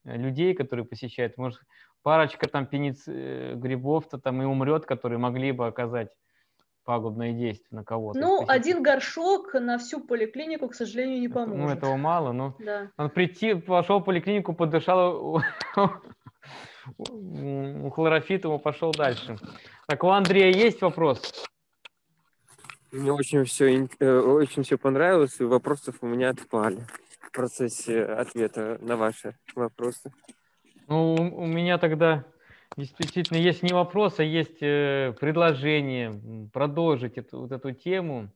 э, 0.05 0.17
людей, 0.17 0.55
которые 0.55 0.85
посещают. 0.85 1.39
Может, 1.39 1.61
парочка 2.03 2.49
там 2.49 2.67
пениц 2.67 3.05
э, 3.07 3.55
грибов-то 3.55 4.19
там 4.19 4.43
и 4.43 4.45
умрет, 4.45 4.85
которые 4.85 5.19
могли 5.19 5.53
бы 5.53 5.67
оказать 5.67 6.11
пагубное 6.85 7.33
действие 7.33 7.79
на 7.79 7.85
кого-то. 7.85 8.19
Ну, 8.19 8.45
один 8.49 8.83
горшок 8.83 9.55
на 9.55 9.79
всю 9.79 10.01
поликлинику, 10.01 10.69
к 10.69 10.75
сожалению, 10.75 11.21
не 11.21 11.29
поможет. 11.29 11.57
Ну, 11.57 11.69
этого 11.69 11.97
мало, 11.97 12.33
но 12.33 12.57
да. 12.59 12.91
он 12.97 13.11
прийти, 13.11 13.55
пошел 13.55 14.01
в 14.01 14.05
поликлинику, 14.05 14.53
подышал 14.55 15.41
у 16.99 17.91
хлорофитова, 17.91 18.59
пошел 18.59 18.93
дальше. 18.93 19.39
Так, 19.87 20.05
у 20.05 20.09
Андрея 20.09 20.53
есть 20.53 20.83
вопрос? 20.83 21.47
Мне 22.91 23.13
очень 23.13 23.45
все, 23.45 23.89
э, 24.01 24.19
очень 24.19 24.65
все 24.65 24.77
понравилось, 24.77 25.41
и 25.41 25.45
вопросов 25.45 25.97
у 26.03 26.07
меня 26.07 26.31
отпали 26.31 26.87
в 27.21 27.31
процессе 27.33 28.05
ответа 28.05 28.79
на 28.83 28.97
ваши 28.97 29.35
вопросы. 29.55 30.13
Ну, 30.89 31.15
у 31.15 31.47
меня 31.47 31.79
тогда 31.79 32.25
действительно 32.77 33.39
есть 33.39 33.63
не 33.63 33.73
вопрос, 33.73 34.19
а 34.19 34.25
есть 34.25 34.59
э, 34.61 35.15
предложение 35.19 36.49
продолжить 36.53 37.17
эту, 37.17 37.41
вот 37.41 37.53
эту 37.53 37.73
тему. 37.73 38.31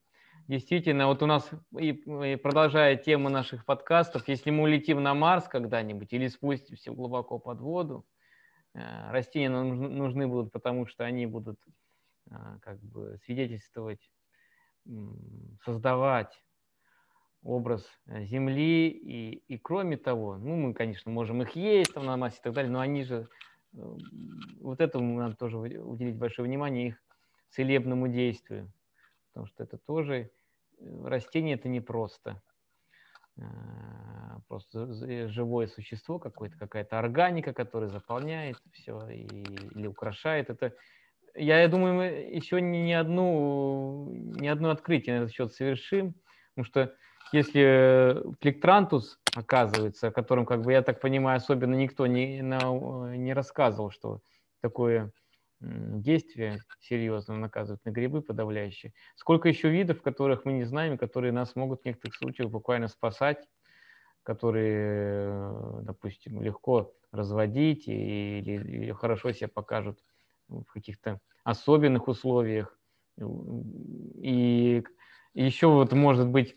Действительно, 0.49 1.09
вот 1.09 1.23
у 1.23 1.27
нас, 1.27 1.51
и, 1.79 1.91
и 1.91 2.37
продолжая 2.37 2.97
тему 2.97 3.29
наших 3.29 3.65
подкастов, 3.65 4.29
если 4.29 4.51
мы 4.51 4.65
улетим 4.65 5.03
на 5.03 5.15
Марс 5.15 5.49
когда-нибудь 5.49 6.13
или 6.13 6.29
спустимся 6.29 6.93
глубоко 6.93 7.39
под 7.39 7.61
воду, 7.61 8.07
Э, 8.77 9.11
растения 9.11 9.49
нужны 9.49 10.27
будут, 10.27 10.53
потому 10.53 10.87
что 10.87 11.05
они 11.05 11.27
будут 11.27 11.59
э, 12.31 12.35
как 12.61 12.79
бы 12.81 13.19
свидетельствовать, 13.25 14.11
создавать 15.65 16.45
образ 17.43 17.89
э, 18.07 18.25
Земли. 18.27 18.89
И, 18.89 19.43
и 19.49 19.59
кроме 19.59 19.97
того, 19.97 20.37
ну, 20.37 20.57
мы, 20.57 20.75
конечно, 20.75 21.11
можем 21.11 21.43
их 21.43 21.57
есть 21.57 21.95
там 21.95 22.05
на 22.05 22.17
массе 22.19 22.39
и 22.39 22.43
так 22.43 22.53
далее, 22.53 22.71
но 22.71 22.81
они 22.81 23.05
же, 23.05 23.29
вот 23.73 24.81
этому 24.81 25.19
надо 25.19 25.37
тоже 25.37 25.57
уделить 25.59 26.17
большое 26.17 26.47
внимание, 26.47 26.89
их 26.89 27.03
целебному 27.51 28.09
действию. 28.09 28.71
Потому 29.29 29.47
что 29.47 29.65
это 29.65 29.79
тоже, 29.79 30.31
растение 31.05 31.55
это 31.55 31.69
не 31.69 31.81
просто. 31.81 32.43
А, 33.39 34.41
просто 34.49 34.87
живое 35.29 35.67
существо 35.67 36.19
какое-то, 36.19 36.57
какая-то 36.57 36.99
органика, 36.99 37.53
которая 37.53 37.91
заполняет 37.91 38.57
все 38.73 39.09
и, 39.09 39.25
или 39.25 39.87
украшает. 39.87 40.49
Это, 40.51 40.73
я, 41.35 41.61
я 41.61 41.69
думаю, 41.69 41.95
мы 41.95 42.05
еще 42.05 42.61
ни, 42.61 42.79
ни, 42.79 42.93
одну, 42.93 44.09
ни 44.11 44.49
одно 44.49 44.71
открытие 44.71 45.19
на 45.19 45.25
этот 45.25 45.35
счет 45.35 45.53
совершим, 45.53 46.15
потому 46.55 46.65
что 46.65 46.95
если 47.33 48.23
плектрантус, 48.41 49.19
оказывается, 49.35 50.09
о 50.09 50.13
котором, 50.13 50.47
как 50.47 50.63
бы, 50.63 50.73
я 50.73 50.83
так 50.83 51.01
понимаю, 51.01 51.37
особенно 51.37 51.75
никто 51.75 52.07
не, 52.07 52.41
на, 52.41 52.61
не 53.17 53.35
рассказывал, 53.35 53.91
что 53.91 54.21
такое 54.63 55.13
действия 55.61 56.59
серьезно 56.81 57.37
наказывают 57.37 57.85
на 57.85 57.91
грибы 57.91 58.23
подавляющие. 58.23 58.93
Сколько 59.17 59.49
еще 59.49 59.71
видов, 59.71 60.03
которых 60.03 60.45
мы 60.45 60.53
не 60.53 60.65
знаем, 60.65 60.99
которые 60.99 61.33
нас 61.33 61.57
могут 61.57 61.83
в 61.83 61.85
некоторых 61.85 62.15
случаях 62.15 62.51
буквально 62.51 62.89
спасать, 62.89 63.49
которые, 64.23 65.83
допустим, 65.83 66.43
легко 66.43 66.93
разводить 67.13 67.89
или, 67.89 68.53
или 68.53 68.93
хорошо 68.93 69.33
себя 69.33 69.49
покажут 69.49 70.01
в 70.49 70.65
каких-то 70.65 71.21
особенных 71.45 72.09
условиях. 72.09 72.79
И 73.19 74.85
еще 75.35 75.69
вот 75.69 75.93
может 75.93 76.29
быть 76.29 76.57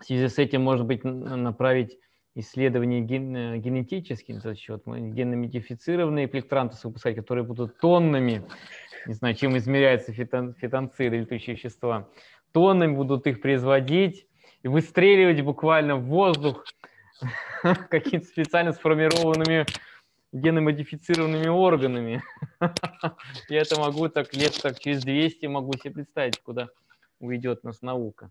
в 0.00 0.04
связи 0.04 0.28
с 0.28 0.38
этим 0.38 0.62
может 0.62 0.86
быть 0.86 1.04
направить 1.04 1.98
исследований 2.34 3.02
ген, 3.02 3.36
э, 3.36 3.58
генетическим 3.58 4.40
за 4.40 4.54
счет 4.54 4.82
генно-модифицированные 4.86 6.28
плектранты 6.28 6.76
выпускать, 6.82 7.16
которые 7.16 7.44
будут 7.44 7.78
тоннами, 7.78 8.42
не 9.06 9.14
знаю, 9.14 9.34
чем 9.34 9.56
измеряются 9.56 10.12
фитон, 10.12 10.54
фитонциды, 10.54 11.18
летучие 11.18 11.56
вещества, 11.56 12.08
тоннами 12.52 12.94
будут 12.94 13.26
их 13.26 13.40
производить 13.40 14.26
и 14.62 14.68
выстреливать 14.68 15.42
буквально 15.42 15.96
в 15.96 16.04
воздух 16.04 16.64
какими-то 17.90 18.26
специально 18.26 18.72
сформированными 18.72 19.66
геномодифицированными 20.32 21.48
органами. 21.48 22.22
Я 23.48 23.60
это 23.60 23.78
могу 23.78 24.08
так 24.08 24.32
лет 24.34 24.58
так 24.62 24.80
через 24.80 25.02
200 25.02 25.46
могу 25.46 25.74
себе 25.74 25.92
представить, 25.92 26.40
куда 26.40 26.68
уйдет 27.20 27.64
нас 27.64 27.82
наука. 27.82 28.30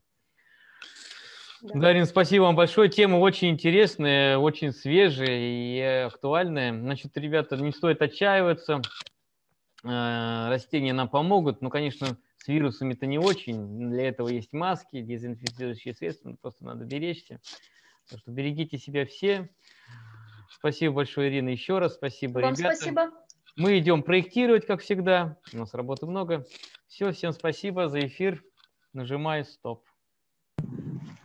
Да. 1.61 1.79
Дарин, 1.79 2.05
спасибо 2.05 2.43
вам 2.43 2.55
большое. 2.55 2.89
Тема 2.89 3.17
очень 3.17 3.49
интересная, 3.49 4.37
очень 4.37 4.71
свежая 4.71 5.37
и 5.39 5.79
актуальная. 6.07 6.73
Значит, 6.73 7.15
ребята, 7.17 7.55
не 7.57 7.71
стоит 7.71 8.01
отчаиваться. 8.01 8.81
Э, 9.83 10.49
Растения 10.49 10.93
нам 10.93 11.07
помогут. 11.07 11.61
Ну, 11.61 11.69
конечно, 11.69 12.17
с 12.37 12.47
вирусами 12.47 12.93
это 12.93 13.05
не 13.05 13.19
очень. 13.19 13.89
Для 13.89 14.07
этого 14.07 14.29
есть 14.29 14.53
маски, 14.53 15.01
дезинфицирующие 15.01 15.93
средства. 15.93 16.29
Ну, 16.29 16.37
Просто 16.37 16.65
надо 16.65 16.85
беречься. 16.85 17.39
Так 18.09 18.19
что 18.19 18.31
берегите 18.31 18.79
себя 18.79 19.05
все. 19.05 19.49
Спасибо 20.49 20.95
большое, 20.95 21.29
Ирина, 21.29 21.49
еще 21.49 21.77
раз. 21.77 21.93
Спасибо, 21.93 22.39
Вам 22.39 22.55
ребята. 22.55 22.75
спасибо. 22.75 23.11
Мы 23.55 23.77
идем 23.77 24.01
проектировать, 24.01 24.65
как 24.65 24.81
всегда. 24.81 25.37
У 25.53 25.57
нас 25.57 25.73
работы 25.73 26.07
много. 26.07 26.45
Все, 26.87 27.11
всем 27.11 27.33
спасибо 27.33 27.87
за 27.87 27.99
эфир. 27.99 28.43
Нажимаю 28.93 29.45
стоп. 29.45 29.85